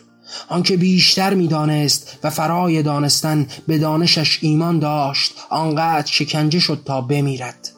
آنکه 0.49 0.77
بیشتر 0.77 1.33
می‌دانست 1.33 2.17
و 2.23 2.29
فرای 2.29 2.83
دانستن 2.83 3.47
به 3.67 3.77
دانشش 3.77 4.39
ایمان 4.41 4.79
داشت 4.79 5.33
آنقدر 5.49 6.07
شکنجه 6.11 6.59
شد 6.59 6.81
تا 6.85 7.01
بمیرد. 7.01 7.74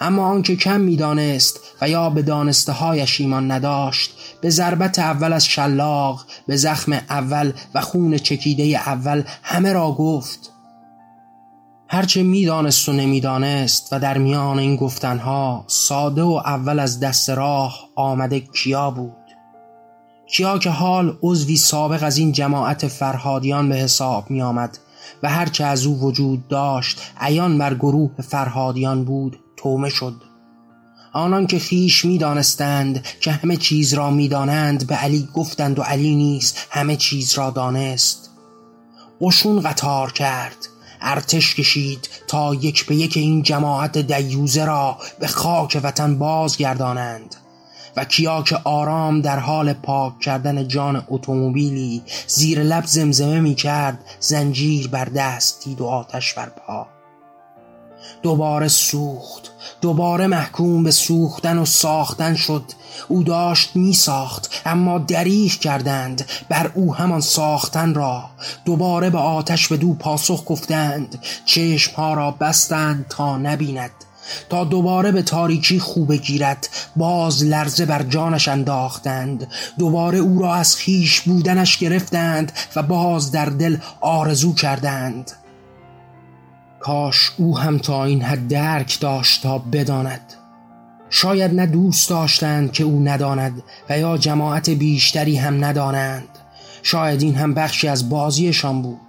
اما 0.00 0.26
آنکه 0.26 0.56
کم 0.56 0.80
می‌دانست 0.80 1.60
و 1.80 1.88
یا 1.88 2.10
به 2.10 2.22
دانسته 2.22 2.72
هایش 2.72 3.20
ایمان 3.20 3.50
نداشت 3.50 4.10
به 4.40 4.50
ضربت 4.50 4.98
اول 4.98 5.32
از 5.32 5.46
شلاق 5.46 6.26
به 6.46 6.56
زخم 6.56 6.92
اول 6.92 7.52
و 7.74 7.80
خون 7.80 8.16
چکیده 8.16 8.62
اول 8.62 9.22
همه 9.42 9.72
را 9.72 9.92
گفت. 9.92 10.52
هرچه 11.88 12.22
می‌دانست 12.22 12.88
و 12.88 12.92
نمی‌دانست 12.92 13.92
و 13.92 13.98
در 13.98 14.18
میان 14.18 14.58
این 14.58 14.76
گفتنها 14.76 15.64
ساده 15.66 16.22
و 16.22 16.42
اول 16.44 16.78
از 16.78 17.00
دست 17.00 17.30
راه 17.30 17.78
آمده 17.96 18.40
کیا 18.40 18.90
بود؟ 18.90 19.12
کیا 20.26 20.58
که 20.58 20.70
حال 20.70 21.18
عضوی 21.22 21.56
سابق 21.56 22.02
از 22.02 22.18
این 22.18 22.32
جماعت 22.32 22.88
فرهادیان 22.88 23.68
به 23.68 23.74
حساب 23.74 24.30
می 24.30 24.42
آمد 24.42 24.78
و 25.22 25.28
هرچه 25.28 25.64
از 25.64 25.86
او 25.86 26.00
وجود 26.00 26.48
داشت 26.48 27.00
عیان 27.20 27.58
بر 27.58 27.74
گروه 27.74 28.10
فرهادیان 28.22 29.04
بود 29.04 29.40
تومه 29.56 29.90
شد. 29.90 30.14
آنان 31.12 31.46
که 31.46 31.58
خیش 31.58 32.04
می 32.04 32.18
دانستند 32.18 33.04
که 33.20 33.32
همه 33.32 33.56
چیز 33.56 33.94
را 33.94 34.10
می 34.10 34.28
دانند 34.28 34.86
به 34.86 34.94
علی 34.94 35.28
گفتند 35.34 35.78
و 35.78 35.82
علی 35.82 36.14
نیست 36.14 36.66
همه 36.70 36.96
چیز 36.96 37.34
را 37.34 37.50
دانست. 37.50 38.30
قشون 39.20 39.60
قطار 39.60 40.12
کرد 40.12 40.56
ارتش 41.00 41.54
کشید 41.54 42.08
تا 42.28 42.54
یک 42.54 42.86
به 42.86 42.96
یک 42.96 43.16
این 43.16 43.42
جماعت 43.42 43.98
دیوزه 43.98 44.64
را 44.64 44.98
به 45.20 45.26
خاک 45.26 45.80
وطن 45.82 46.18
بازگردانند. 46.18 47.36
و 47.96 48.04
کیا 48.04 48.42
که 48.42 48.58
آرام 48.64 49.20
در 49.20 49.38
حال 49.38 49.72
پاک 49.72 50.20
کردن 50.20 50.68
جان 50.68 51.04
اتومبیلی 51.08 52.02
زیر 52.26 52.62
لب 52.62 52.84
زمزمه 52.86 53.40
می 53.40 53.54
کرد 53.54 53.98
زنجیر 54.20 54.88
بر 54.88 55.04
دست 55.04 55.64
دید 55.64 55.80
و 55.80 55.86
آتش 55.86 56.34
بر 56.34 56.48
پا. 56.48 56.86
دوباره 58.22 58.68
سوخت 58.68 59.50
دوباره 59.80 60.26
محکوم 60.26 60.82
به 60.82 60.90
سوختن 60.90 61.58
و 61.58 61.64
ساختن 61.64 62.34
شد. 62.34 62.64
او 63.08 63.22
داشت 63.22 63.76
می 63.76 63.92
ساخت 63.92 64.62
اما 64.66 64.98
دریغ 64.98 65.52
کردند 65.52 66.26
بر 66.48 66.70
او 66.74 66.94
همان 66.94 67.20
ساختن 67.20 67.94
را. 67.94 68.24
دوباره 68.64 69.10
به 69.10 69.18
آتش 69.18 69.68
به 69.68 69.76
دو 69.76 69.94
پاسخ 69.94 70.44
گفتند 70.46 71.24
چشم 71.44 71.94
ها 71.96 72.14
را 72.14 72.30
بستند 72.30 73.06
تا 73.08 73.38
نبیند. 73.38 73.90
تا 74.48 74.64
دوباره 74.64 75.12
به 75.12 75.22
تاریکی 75.22 75.78
خوبه 75.78 76.16
گیرد 76.16 76.68
باز 76.96 77.44
لرزه 77.44 77.86
بر 77.86 78.02
جانش 78.02 78.48
انداختند. 78.48 79.46
دوباره 79.78 80.18
او 80.18 80.38
را 80.38 80.54
از 80.54 80.76
خیش 80.76 81.20
بودنش 81.20 81.78
گرفتند 81.78 82.52
و 82.76 82.82
باز 82.82 83.32
در 83.32 83.46
دل 83.46 83.76
آرزو 84.00 84.54
کردند. 84.54 85.30
کاش 86.80 87.32
او 87.36 87.58
هم 87.58 87.78
تا 87.78 88.04
این 88.04 88.22
حد 88.22 88.48
درک 88.48 89.00
داشت 89.00 89.42
تا 89.42 89.58
بداند. 89.58 90.34
شاید 91.10 91.54
نه 91.54 91.66
دوست 91.66 92.10
داشتند 92.10 92.72
که 92.72 92.84
او 92.84 93.02
نداند 93.04 93.62
و 93.90 93.98
یا 93.98 94.18
جماعت 94.18 94.70
بیشتری 94.70 95.36
هم 95.36 95.64
ندانند. 95.64 96.28
شاید 96.82 97.22
این 97.22 97.34
هم 97.34 97.54
بخشی 97.54 97.88
از 97.88 98.08
بازیشان 98.08 98.82
بود. 98.82 99.00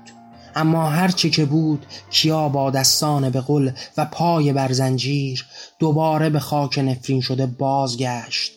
اما 0.56 0.90
هرچه 0.90 1.30
که 1.30 1.46
بود 1.46 1.86
کیا 2.10 2.50
با 2.50 2.70
دستان 2.70 3.30
به 3.30 3.42
قل 3.42 3.72
و 3.98 4.06
پای 4.06 4.54
بر 4.54 4.72
زنجیر 4.72 5.46
دوباره 5.80 6.30
به 6.30 6.40
خاک 6.40 6.80
نفرین 6.80 7.22
شده 7.22 7.46
بازگشت. 7.46 8.52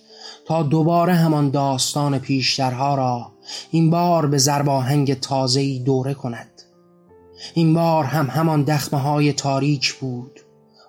تا 0.46 0.62
دوباره 0.62 1.14
همان 1.14 1.50
داستان 1.50 2.18
پیشترها 2.18 2.94
را 2.94 3.32
این 3.70 3.90
بار 3.90 4.26
به 4.26 4.38
زرباهنگ 4.38 5.20
تازهی 5.20 5.78
دوره 5.78 6.14
کند. 6.14 6.62
این 7.54 7.74
بار 7.74 8.04
هم 8.04 8.26
همان 8.26 8.62
دخمه 8.62 9.00
های 9.00 9.32
تاریک 9.32 9.94
بود. 9.94 10.40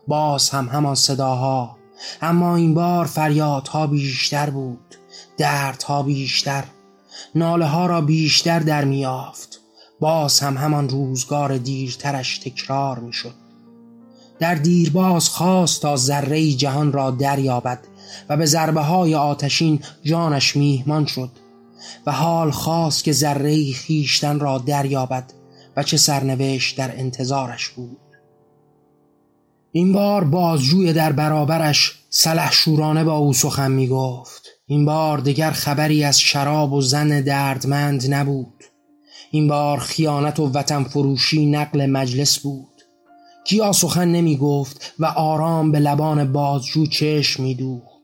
باز 0.07 0.49
هم 0.49 0.67
همان 0.67 0.95
صداها. 0.95 1.77
اما 2.21 2.55
این 2.55 2.73
بار 2.73 3.05
فریادها 3.05 3.87
بیشتر 3.87 4.49
بود. 4.49 4.95
دردها 5.37 6.03
بیشتر. 6.03 6.63
ناله 7.35 7.65
ها 7.65 7.85
را 7.85 8.01
بیشتر 8.01 8.59
در 8.59 8.85
میافت 8.85 9.64
باز 9.99 10.39
هم 10.39 10.57
همان 10.57 10.89
روزگار 10.89 11.57
دیرترش 11.57 12.37
تکرار 12.37 12.99
می‌شد. 12.99 13.45
در 14.39 14.55
دیرباز 14.55 15.29
خواست 15.29 15.81
تا 15.81 15.95
ذره 15.95 16.53
جهان 16.53 16.91
را 16.91 17.11
دریابد 17.11 17.79
و 18.29 18.37
به 18.37 18.45
ضربه 18.45 18.81
های 18.81 19.15
آتشین 19.15 19.79
جانش 20.03 20.55
میهمان 20.55 21.05
شد 21.05 21.29
و 22.05 22.11
حال 22.11 22.51
خواست 22.51 23.03
که 23.03 23.11
ذره 23.11 23.73
خیشتن 23.73 24.39
را 24.39 24.57
دریابد 24.57 25.33
و 25.77 25.83
چه 25.83 25.97
سرنوشت 25.97 26.77
در 26.77 26.99
انتظارش 26.99 27.69
بود. 27.69 27.97
این 29.71 29.93
بار 29.93 30.23
بازجوی 30.23 30.93
در 30.93 31.11
برابرش 31.11 31.99
سلح 32.09 32.51
شورانه 32.51 33.03
با 33.03 33.17
او 33.17 33.33
سخن 33.33 33.71
می 33.71 33.87
گفت 33.87 34.47
این 34.67 34.85
بار 34.85 35.17
دیگر 35.17 35.51
خبری 35.51 36.03
از 36.03 36.19
شراب 36.19 36.73
و 36.73 36.81
زن 36.81 37.21
دردمند 37.21 38.13
نبود. 38.13 38.63
این 39.35 39.47
بار 39.47 39.79
خیانت 39.79 40.39
و 40.39 40.51
وطن 40.51 40.83
فروشی 40.83 41.45
نقل 41.45 41.85
مجلس 41.85 42.39
بود. 42.39 42.81
کیا 43.45 43.71
سخن 43.71 44.07
نمی 44.07 44.37
گفت 44.37 44.93
و 44.99 45.05
آرام 45.05 45.71
به 45.71 45.79
لبان 45.79 46.31
بازجو 46.31 46.85
چشم 46.85 47.43
می 47.43 47.55
دوخت 47.55 48.03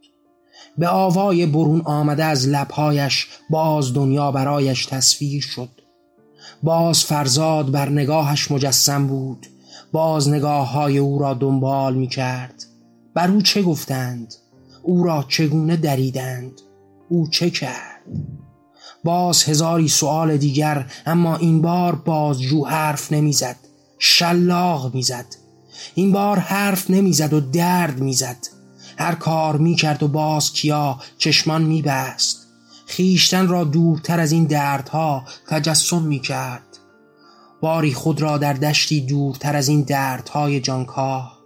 به 0.78 0.88
آوای 0.88 1.46
برون 1.46 1.82
آمده 1.86 2.24
از 2.24 2.48
لبهایش 2.48 3.28
باز 3.50 3.94
دنیا 3.94 4.32
برایش 4.32 4.86
تصویر 4.86 5.42
شد. 5.42 5.70
باز 6.64 7.04
فرزاد 7.04 7.72
بر 7.72 7.90
نگاهش 7.90 8.52
مجسم 8.52 9.08
بود. 9.08 9.48
باز 9.92 10.30
نگاه 10.30 10.72
های 10.72 10.98
او 10.98 11.20
را 11.20 11.34
دنبال 11.34 11.96
می 11.96 12.08
کرد 12.08 12.64
بر 13.14 13.32
او 13.32 13.42
چه 13.42 13.62
گفتند؟ 13.62 14.34
او 14.84 15.04
را 15.04 15.26
چگونه 15.28 15.76
دریدند؟ 15.76 16.62
او 17.10 17.28
چه 17.28 17.50
کرد؟ 17.50 18.02
باز 19.04 19.44
هزاری 19.44 19.88
سوال 19.88 20.38
دیگر 20.38 20.86
اما 21.06 21.36
این 21.36 21.62
بار 21.62 21.96
بازجو 21.96 22.66
حرف 22.66 23.12
نمی‌زد 23.12 23.56
شلاق 24.00 24.96
می‌زد. 24.96 25.26
این 25.96 26.12
بار 26.12 26.40
حرف 26.40 26.90
نمی‌زد 26.90 27.34
و 27.34 27.40
درد 27.40 28.00
می‌زد. 28.00 28.38
هر 28.98 29.16
کار 29.16 29.58
می‌کرد 29.58 30.04
و 30.04 30.08
باز 30.08 30.54
کیا 30.54 31.00
چشمان 31.18 31.62
میبست. 31.62 32.48
خیشتن 32.86 33.48
را 33.48 33.64
دورتر 33.64 34.20
از 34.20 34.32
این 34.32 34.44
دردها 34.44 35.24
تجسم 35.48 36.02
می‌کرد. 36.02 36.64
باری 37.62 37.94
خود 37.94 38.22
را 38.22 38.38
در 38.38 38.54
دشتی 38.54 39.02
دورتر 39.02 39.56
از 39.56 39.68
این 39.68 39.82
دردهای 39.82 40.60
جانکاه. 40.60 41.38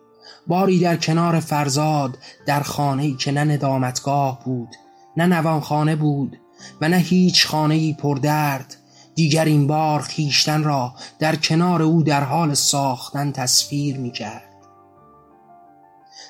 باری 0.48 0.80
در 0.80 0.96
کنار 0.96 1.40
فرزاد 1.40 2.18
در 2.46 2.62
خانه‌ای 2.62 3.14
که 3.14 3.32
نه 3.32 3.44
ندامتگاه 3.44 4.40
بود 4.46 4.70
نه 5.18 5.26
نوانخانه 5.26 5.96
بود 5.96 6.38
و 6.82 6.90
نه 6.90 6.98
هیچ 6.98 7.48
خانه‌ای 7.48 7.94
پردرد 7.94 8.76
دیگر 9.16 9.46
این 9.46 9.68
بار 9.68 10.02
خیشتن 10.02 10.64
را 10.64 10.94
در 11.20 11.36
کنار 11.36 11.82
او 11.82 12.04
در 12.04 12.24
حال 12.24 12.54
ساختن 12.54 13.32
تصویر 13.32 13.98
می 13.98 14.12
کرد. 14.12 14.44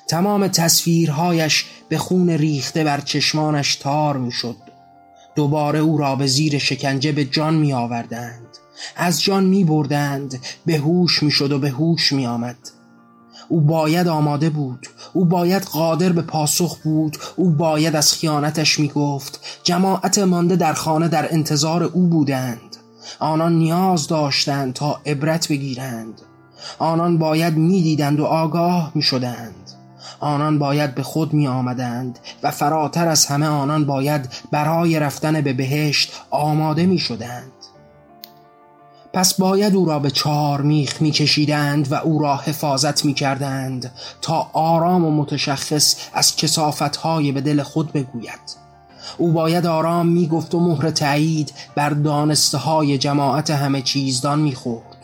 تمام 0.08 0.48
تصویرهایش 0.48 1.64
به 1.88 1.98
خون 1.98 2.30
ریخته 2.30 2.84
بر 2.84 3.00
چشمانش 3.00 3.76
تار 3.76 4.16
می 4.16 4.32
شد. 4.32 4.56
دوباره 5.34 5.78
او 5.78 5.98
را 5.98 6.16
به 6.16 6.26
زیر 6.26 6.58
شکنجه 6.58 7.12
به 7.12 7.24
جان 7.24 7.54
می 7.54 7.72
آوردند. 7.72 8.46
از 8.96 9.22
جان 9.22 9.44
می 9.44 9.64
بردند 9.64 10.38
به 10.66 10.78
هوش 10.78 11.22
می 11.22 11.30
شد 11.30 11.52
و 11.52 11.58
به 11.58 11.70
هوش 11.70 12.12
می 12.12 12.26
آمد. 12.26 12.56
او 13.48 13.60
باید 13.60 14.08
آماده 14.08 14.50
بود. 14.50 14.86
او 15.12 15.24
باید 15.24 15.62
قادر 15.62 16.12
به 16.12 16.22
پاسخ 16.22 16.78
بود. 16.78 17.16
او 17.36 17.50
باید 17.50 17.96
از 17.96 18.12
خیانتش 18.12 18.80
می 18.80 18.88
گفت 18.88 19.40
جماعت 19.62 20.18
مانده 20.18 20.56
در 20.56 20.72
خانه 20.72 21.08
در 21.08 21.32
انتظار 21.34 21.82
او 21.82 22.06
بودند. 22.06 22.76
آنان 23.20 23.58
نیاز 23.58 24.06
داشتند 24.06 24.72
تا 24.72 25.00
عبرت 25.06 25.48
بگیرند. 25.48 26.20
آنان 26.78 27.18
باید 27.18 27.56
می‌دیدند 27.56 28.20
و 28.20 28.24
آگاه 28.24 28.92
می 28.94 29.02
شدند 29.02 29.54
آنان 30.20 30.58
باید 30.58 30.94
به 30.94 31.02
خود 31.02 31.32
می 31.32 31.46
آمدند 31.46 32.18
و 32.42 32.50
فراتر 32.50 33.08
از 33.08 33.26
همه 33.26 33.46
آنان 33.46 33.84
باید 33.84 34.28
برای 34.50 35.00
رفتن 35.00 35.40
به 35.40 35.52
بهشت 35.52 36.12
آماده 36.30 36.86
می 36.86 36.98
شدند 36.98 37.52
پس 39.16 39.34
باید 39.34 39.74
او 39.74 39.84
را 39.84 39.98
به 39.98 40.10
چهار 40.10 40.60
میخ 40.60 41.02
میکشیدند 41.02 41.92
و 41.92 41.94
او 41.94 42.18
را 42.18 42.36
حفاظت 42.36 43.04
می‌کردند 43.04 43.92
تا 44.22 44.50
آرام 44.52 45.04
و 45.04 45.10
متشخص 45.10 45.96
از 46.12 46.36
کسافتهای 46.36 47.32
به 47.32 47.40
دل 47.40 47.62
خود 47.62 47.92
بگوید. 47.92 48.56
او 49.18 49.32
باید 49.32 49.66
آرام 49.66 50.06
می‌گفت 50.06 50.54
و 50.54 50.60
مهر 50.60 50.90
تایید 50.90 51.52
بر 51.74 51.90
دانسته 51.90 52.58
های 52.58 52.98
جماعت 52.98 53.50
همه 53.50 53.82
چیزدان 53.82 54.38
می‌خورد. 54.38 54.96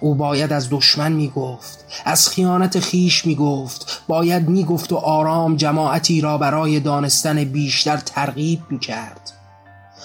او 0.00 0.14
باید 0.14 0.52
از 0.52 0.70
دشمن 0.70 1.12
می‌گفت 1.12 1.84
از 2.04 2.28
خیانت 2.28 2.80
خیش 2.80 3.26
می‌گفت 3.26 4.02
باید 4.08 4.48
می‌گفت 4.48 4.92
و 4.92 4.96
آرام 4.96 5.56
جماعتی 5.56 6.20
را 6.20 6.38
برای 6.38 6.80
دانستن 6.80 7.44
بیشتر 7.44 7.96
ترغیب 7.96 8.60
می‌کرد. 8.70 9.32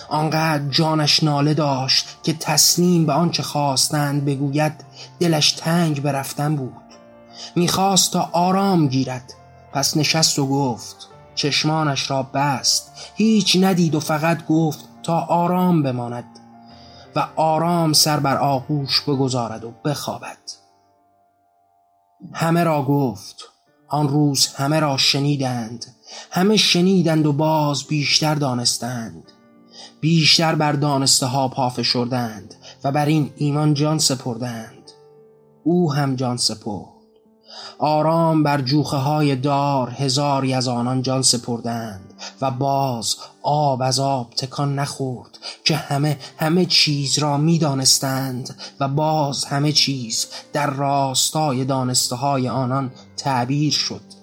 آنقدر 0.09 0.69
جانش 0.69 1.23
ناله 1.23 1.53
داشت 1.53 2.17
که 2.23 2.33
تسلیم 2.33 3.05
به 3.05 3.13
آنچه 3.13 3.43
خواستند 3.43 4.25
بگوید 4.25 4.73
دلش 5.19 5.51
تنگ 5.51 6.01
برفتن 6.01 6.55
بود. 6.55 6.73
می‌خواست 7.55 8.13
تا 8.13 8.29
آرام 8.31 8.87
گیرد. 8.87 9.33
پس 9.73 9.97
نشست 9.97 10.39
و 10.39 10.47
گفت 10.47 11.07
چشمانش 11.35 12.11
را 12.11 12.23
بست. 12.23 12.91
هیچ 13.15 13.57
ندید 13.61 13.95
و 13.95 13.99
فقط 13.99 14.45
گفت 14.45 14.79
تا 15.03 15.19
آرام 15.19 15.83
بماند 15.83 16.39
و 17.15 17.27
آرام 17.35 17.93
سر 17.93 18.19
بر 18.19 18.37
آغوش 18.37 19.01
بگذارد 19.01 19.63
و 19.63 19.71
بخوابد. 19.85 20.37
همه 22.33 22.63
را 22.63 22.83
گفت. 22.83 23.35
آن 23.89 24.07
روز 24.07 24.47
همه 24.47 24.79
را 24.79 24.97
شنیدند. 24.97 25.85
همه 26.31 26.57
شنیدند 26.57 27.25
و 27.25 27.33
باز 27.33 27.83
بیشتر 27.83 28.35
دانستند. 28.35 29.23
بیشتر 29.99 30.55
بر 30.55 30.71
دانسته 30.71 31.25
ها 31.25 31.47
پافشردند 31.47 32.55
و 32.83 32.91
بر 32.91 33.05
این 33.05 33.31
ایمان 33.37 33.73
جان 33.73 33.99
سپردند. 33.99 34.91
او 35.63 35.93
هم 35.93 36.15
جان 36.15 36.37
سپرد. 36.37 36.97
آرام 37.79 38.43
بر 38.43 38.61
جوخه 38.61 38.97
های 38.97 39.35
دار 39.35 39.89
هزاری 39.89 40.53
از 40.53 40.67
آنان 40.67 41.01
جان 41.01 41.21
سپردند 41.21 42.13
و 42.41 42.51
باز 42.51 43.15
آب 43.41 43.81
از 43.81 43.99
آب 43.99 44.33
تکان 44.33 44.79
نخورد 44.79 45.37
که 45.65 45.75
همه 45.75 46.17
همه 46.37 46.65
چیز 46.65 47.19
را 47.19 47.37
می 47.37 47.59
دانستند 47.59 48.55
و 48.79 48.87
باز 48.87 49.45
همه 49.45 49.71
چیز 49.71 50.27
در 50.53 50.69
راستای 50.69 51.65
دانسته 51.65 52.15
های 52.15 52.49
آنان 52.49 52.91
تعبیر 53.17 53.73
شد. 53.73 54.16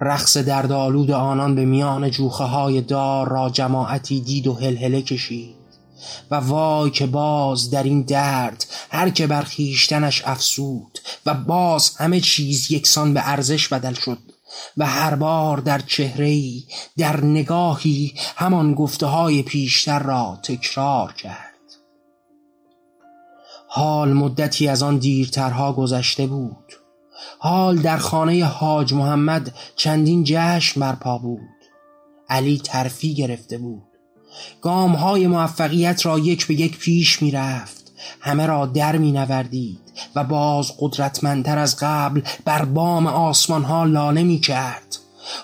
رقص 0.00 0.36
دردآلود 0.36 1.10
آنان 1.10 1.54
به 1.54 1.64
میان 1.64 2.10
جوخه 2.10 2.44
های 2.44 2.80
دار 2.80 3.28
را 3.28 3.50
جماعتی 3.50 4.20
دید 4.20 4.46
و 4.46 4.54
هلهله 4.54 5.02
کشید. 5.02 5.58
و 6.30 6.34
وای 6.34 6.90
که 6.90 7.06
باز 7.06 7.70
در 7.70 7.82
این 7.82 8.02
درد 8.02 8.66
هر 8.90 9.10
که 9.10 9.26
بر 9.26 9.42
خیشتنش 9.42 10.22
افسود 10.26 10.98
و 11.26 11.34
باز 11.34 11.96
همه 11.96 12.20
چیز 12.20 12.70
یکسان 12.70 13.14
به 13.14 13.28
ارزش 13.28 13.68
بدل 13.68 13.94
شد 13.94 14.18
و 14.76 14.86
هر 14.86 15.14
بار 15.14 15.58
در 15.58 15.78
چهرهی 15.78 16.66
در 16.96 17.24
نگاهی 17.24 18.14
همان 18.36 18.74
گفته 18.74 19.06
های 19.06 19.42
پیشتر 19.42 19.98
را 19.98 20.38
تکرار 20.42 21.12
کرد. 21.12 21.48
حال 23.68 24.12
مدتی 24.12 24.68
از 24.68 24.82
آن 24.82 24.98
دیرترها 24.98 25.72
گذشته 25.72 26.26
بود. 26.26 26.77
حال 27.38 27.78
در 27.78 27.98
خانه 27.98 28.44
حاج 28.44 28.94
محمد 28.94 29.54
چندین 29.76 30.24
جشن 30.26 30.80
برپا 30.80 31.18
بود. 31.18 31.40
علی 32.28 32.60
ترفی 32.64 33.14
گرفته 33.14 33.58
بود. 33.58 33.82
گام 34.62 34.92
های 34.92 35.26
موفقیت 35.26 36.06
را 36.06 36.18
یک 36.18 36.46
به 36.46 36.54
یک 36.54 36.78
پیش 36.78 37.22
می 37.22 37.30
رفت 37.30 37.92
همه 38.20 38.46
را 38.46 38.66
در 38.66 38.96
می 38.96 39.12
نوردید 39.12 39.80
و 40.14 40.24
باز 40.24 40.72
قدرتمندتر 40.78 41.58
از 41.58 41.76
قبل 41.80 42.22
بر 42.44 42.64
بام 42.64 43.06
آسمان 43.06 43.64
ها 43.64 43.84
لانه 43.84 44.22
می 44.22 44.40
کرد 44.40 44.96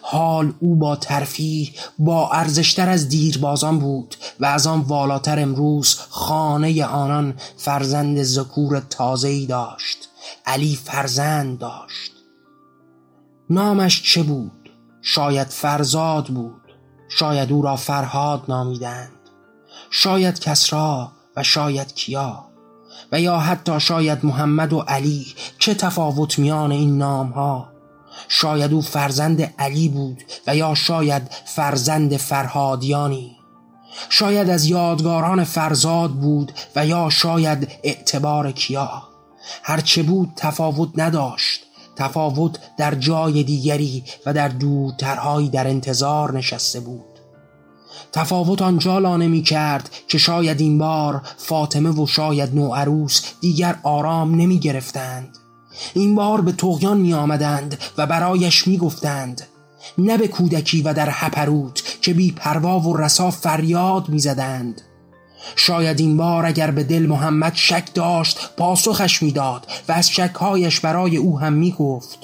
حال 0.03 0.53
او 0.61 0.77
با 0.77 0.97
ترفیه 0.97 1.69
با 1.99 2.31
ارزشتر 2.31 2.89
از 2.89 3.09
دیربازان 3.09 3.79
بود 3.79 4.17
و 4.41 4.47
از 4.47 4.67
آن 4.67 4.81
والاتر 4.81 5.41
امروز 5.41 5.99
خانه 6.09 6.85
آنان 6.85 7.35
فرزند 7.57 8.23
ذکور 8.23 8.81
تازه‌ای 8.81 9.47
داشت. 9.47 10.09
علی 10.47 10.77
فرزند 10.85 11.59
داشت. 11.59 12.13
نامش 13.51 14.03
چه 14.03 14.23
بود؟ 14.23 14.71
شاید 15.03 15.49
فرزاد 15.49 16.27
بود. 16.27 16.63
شاید 17.09 17.53
او 17.53 17.63
را 17.63 17.77
فرهاد 17.77 18.43
نامیدند. 18.49 19.11
شاید 19.91 20.39
کسرا 20.39 21.13
و 21.37 21.43
شاید 21.43 21.95
کیا. 21.95 22.45
و 23.13 23.21
یا 23.21 23.39
حتی 23.39 23.81
شاید 23.81 24.25
محمد 24.25 24.73
و 24.73 24.81
علی. 24.81 25.35
چه 25.59 25.75
تفاوت 25.75 26.39
میان 26.39 26.73
این 26.73 26.99
نام 26.99 27.31
ها 27.31 27.75
شاید 28.29 28.73
او 28.73 28.83
فرزند 28.83 29.55
علی 29.59 29.89
بود 29.89 30.23
و 30.47 30.57
یا 30.57 30.75
شاید 30.75 31.23
فرزند 31.45 32.17
فرهادیانی. 32.17 33.37
شاید 34.09 34.51
از 34.51 34.65
یادگاران 34.65 35.45
فرزاد 35.45 36.11
بود 36.11 36.53
و 36.77 36.87
یا 36.87 37.11
شاید 37.11 37.73
اعتبار 37.83 38.53
کیا. 38.53 39.03
هرچه 39.63 40.03
بود 40.03 40.33
تفاوت 40.37 40.89
نداشت. 40.97 41.61
تفاوت 41.97 42.59
در 42.79 42.95
جای 42.95 43.43
دیگری 43.43 44.05
و 44.27 44.33
در 44.33 44.49
دورترهایی 44.49 45.49
در 45.49 45.69
انتظار 45.69 46.39
نشسته 46.39 46.81
بود. 46.81 47.05
تفاوت 48.13 48.63
آنجا 48.63 48.99
لانه 48.99 49.29
می 49.29 49.43
کرد 49.43 49.91
که 50.09 50.19
شاید 50.19 50.61
این 50.61 50.79
بار 50.79 51.23
فاطمه 51.37 51.91
و 51.91 52.07
شاید 52.07 52.55
نوعروس 52.55 53.23
دیگر 53.41 53.79
آرام 53.83 54.35
نمی 54.35 54.59
گرفتند. 54.59 55.39
این 55.95 56.15
بار 56.15 56.41
به 56.41 56.53
تغیان 56.53 57.01
می 57.01 57.15
آمدند 57.15 57.79
و 57.99 58.07
برایش 58.07 58.67
می 58.67 58.79
گفتند 58.79 59.43
نه 59.99 60.19
به 60.19 60.29
کودکی 60.29 60.83
و 60.83 60.95
در 60.95 61.09
هپروت 61.11 61.99
که 62.03 62.15
بی 62.15 62.33
پروا 62.33 62.81
و 62.81 62.97
رسا 62.97 63.31
فریاد 63.31 64.09
می 64.09 64.19
زدند. 64.19 64.81
شاید 65.57 66.01
این 66.01 66.17
بار 66.17 66.47
اگر 66.47 66.71
به 66.71 66.85
دل 66.85 67.07
محمد 67.07 67.53
شک 67.55 67.95
داشت 67.95 68.51
پاسخش 68.57 69.23
می‌داد 69.23 69.67
و 69.89 69.93
از 69.93 70.11
شکهایش 70.11 70.81
برای 70.81 71.17
او 71.17 71.41
هم 71.41 71.53
می 71.53 71.73
گفت 71.73 72.19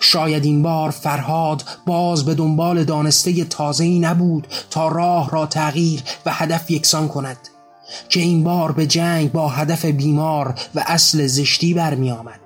شاید 0.00 0.44
این 0.44 0.62
بار 0.62 0.90
فرهاد 0.90 1.64
باز 1.86 2.24
به 2.24 2.34
دنبال 2.34 2.84
دانسته 2.84 3.44
تازه‌ای 3.44 3.98
نبود 3.98 4.46
تا 4.70 4.88
راه 4.88 5.30
را 5.30 5.46
تغییر 5.46 6.02
و 6.26 6.32
هدف 6.32 6.70
یکسان 6.70 7.08
کند 7.08 7.38
که 8.08 8.20
این 8.20 8.44
بار 8.44 8.72
به 8.72 8.86
جنگ 8.86 9.32
با 9.32 9.48
هدف 9.48 9.84
بیمار 9.84 10.54
و 10.74 10.84
اصل 10.86 11.26
زشتی 11.26 11.74
برمی 11.74 12.10
آمد 12.10 12.40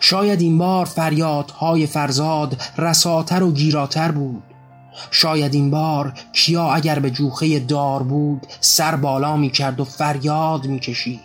شاید 0.00 0.40
این 0.40 0.58
بار 0.58 0.84
فریادهای 0.84 1.86
فرزاد 1.86 2.62
رساتر 2.78 3.42
و 3.42 3.52
گیراتر 3.52 4.10
بود. 4.10 4.42
شاید 5.10 5.54
این 5.54 5.70
بار 5.70 6.12
کیا 6.32 6.72
اگر 6.72 6.98
به 6.98 7.10
جوخه 7.10 7.60
دار 7.60 8.02
بود 8.02 8.46
سر 8.60 8.96
بالا 8.96 9.36
می 9.36 9.50
کرد 9.50 9.80
و 9.80 9.84
فریاد 9.84 10.66
می 10.66 10.80
کشید 10.80 11.20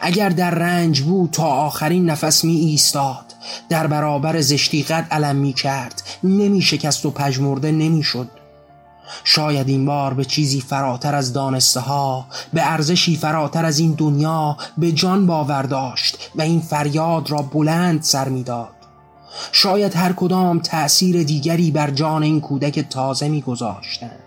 اگر 0.00 0.28
در 0.28 0.50
رنج 0.50 1.00
بود 1.00 1.30
تا 1.30 1.46
آخرین 1.46 2.10
نفس 2.10 2.44
می 2.44 2.56
ایستاد 2.56 3.24
در 3.68 3.86
برابر 3.86 4.40
زشتی 4.40 4.82
قد 4.82 5.06
علم 5.10 5.36
می 5.36 5.52
کرد 5.52 6.02
نمی 6.24 6.62
شکست 6.62 7.06
و 7.06 7.10
پژمرده 7.10 7.72
نمی 7.72 8.02
شد 8.02 8.28
شاید 9.24 9.68
این 9.68 9.86
بار 9.86 10.14
به 10.14 10.24
چیزی 10.24 10.60
فراتر 10.60 11.14
از 11.14 11.32
دانسته 11.32 11.80
ها 11.80 12.26
به 12.52 12.72
ارزشی 12.72 13.16
فراتر 13.16 13.64
از 13.64 13.78
این 13.78 13.92
دنیا 13.92 14.56
به 14.78 14.92
جان 14.92 15.26
باور 15.26 15.62
داشت 15.62 16.30
و 16.34 16.42
این 16.42 16.60
فریاد 16.60 17.30
را 17.30 17.38
بلند 17.38 18.02
سر 18.02 18.28
می‌داد. 18.28 18.83
شاید 19.52 19.96
هر 19.96 20.12
کدام 20.12 20.58
تأثیر 20.58 21.22
دیگری 21.22 21.70
بر 21.70 21.90
جان 21.90 22.22
این 22.22 22.40
کودک 22.40 22.80
تازه 22.80 23.28
میگذاشتند. 23.28 24.24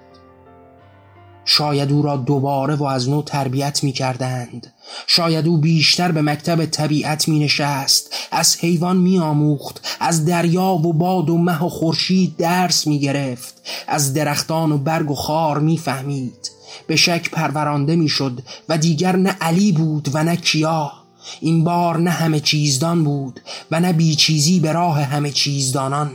شاید 1.50 1.92
او 1.92 2.02
را 2.02 2.18
دوباره 2.18 2.76
و 2.76 2.84
از 2.84 3.10
نو 3.10 3.22
تربیت 3.22 3.84
می 3.84 3.92
کردند 3.92 4.74
شاید 5.08 5.48
او 5.48 5.58
بیشتر 5.58 6.12
به 6.12 6.22
مکتب 6.22 6.66
طبیعت 6.66 7.28
می 7.28 7.40
نشست 7.40 8.14
از 8.32 8.58
حیوان 8.60 8.98
می 8.98 9.20
آموخت 9.20 9.98
از 10.00 10.26
دریا 10.26 10.74
و 10.74 10.94
باد 10.94 11.30
و 11.30 11.38
مه 11.38 11.64
و 11.64 11.70
خورشید 11.70 12.38
درس 12.38 12.88
می 12.88 13.00
گرفت 13.00 13.62
از 13.88 14.14
درختان 14.14 14.72
و 14.72 14.78
برگ 14.78 15.12
و 15.12 15.16
خار 15.16 15.60
می 15.60 15.78
فهمید 15.78 16.52
به 16.88 16.96
شک 16.96 17.32
پرورانده 17.32 17.96
می 17.96 18.10
شد 18.10 18.40
و 18.70 18.78
دیگر 18.78 19.16
نه 19.16 19.38
علی 19.42 19.72
بود 19.72 20.10
و 20.14 20.24
نه 20.24 20.36
کیا. 20.36 20.92
این 21.40 21.64
بار 21.64 21.98
نه 21.98 22.10
همه 22.10 22.40
چیزدان 22.40 23.04
بود 23.04 23.40
و 23.72 23.80
نه 23.80 23.94
بیچیزی 23.94 24.60
به 24.60 24.72
راه 24.72 25.02
همه 25.02 25.32
چیزدانان. 25.32 26.12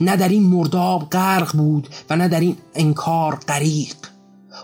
نه 0.00 0.16
در 0.16 0.28
این 0.28 0.42
مرداب 0.42 1.10
غرق 1.10 1.56
بود 1.56 1.88
و 2.10 2.16
نه 2.16 2.28
در 2.28 2.40
این 2.40 2.56
انکار 2.74 3.34
غریق. 3.34 3.96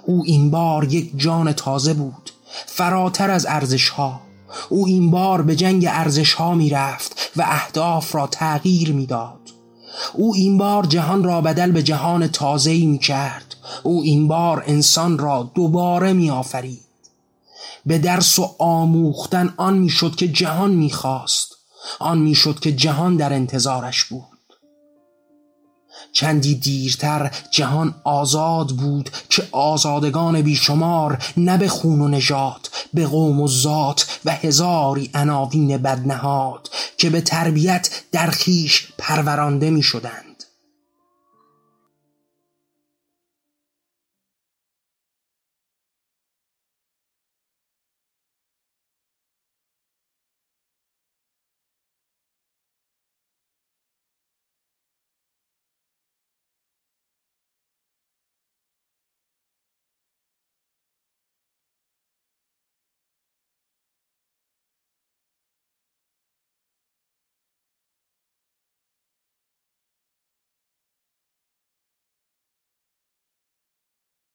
او 0.07 0.23
این 0.27 0.51
بار 0.51 0.85
یک 0.85 1.11
جان 1.17 1.53
تازه 1.53 1.95
بود 1.95 2.31
فراتر 2.67 3.31
از 3.31 3.47
ارزش 3.47 3.89
ها 3.89 4.21
او 4.69 4.87
این 4.87 5.11
بار 5.11 5.43
به 5.43 5.57
جنگ 5.57 5.87
ارزش 5.89 6.33
ها 6.33 6.55
می 6.55 6.71
رفت 6.71 7.33
و 7.37 7.43
اهداف 7.43 8.15
را 8.15 8.27
تغییر 8.27 8.93
می 8.93 9.07
داد 9.07 9.41
او 10.13 10.35
این 10.35 10.59
بار 10.59 10.87
جهان 10.87 11.25
را 11.25 11.41
بدل 11.41 11.73
به 11.73 11.83
جهان 11.83 12.27
تازه‌ای 12.27 12.87
می 12.87 12.99
کرد 12.99 13.55
او 13.83 14.03
این 14.03 14.29
بار 14.29 14.65
انسان 14.67 15.19
را 15.19 15.51
دوباره 15.55 16.13
می 16.13 16.31
آفرید 16.31 16.85
به 17.87 17.99
درس 17.99 18.39
و 18.39 18.57
آموختن 18.59 19.55
آن 19.57 19.79
می‌شد 19.79 20.15
که 20.15 20.29
جهان 20.29 20.71
می‌خواست. 20.71 21.57
آن 21.99 22.19
می‌شد 22.19 22.61
که 22.61 22.73
جهان 22.73 23.17
در 23.17 23.33
انتظارش 23.33 24.05
بود. 24.05 24.35
چندی 26.13 26.55
دیرتر 26.55 27.31
جهان 27.51 27.95
آزاد 28.05 28.69
بود 28.69 29.11
که 29.31 29.49
آزادگان 29.53 30.43
بیشمار 30.43 31.19
نه 31.37 31.59
به 31.59 31.69
خون 31.69 32.01
و 32.01 32.09
نجات 32.09 32.71
به 32.95 33.07
قوم 33.07 33.41
و 33.41 33.49
ذات 33.49 34.21
و 34.25 34.31
هزاری 34.31 35.11
عناوین 35.15 35.77
بدنهاد 35.77 36.71
که 36.99 37.11
به 37.11 37.21
تربیت 37.21 38.03
در 38.13 38.31
خیش 38.31 38.89
پرورانده 38.99 39.71
می 39.71 39.83
شدند 39.83 40.34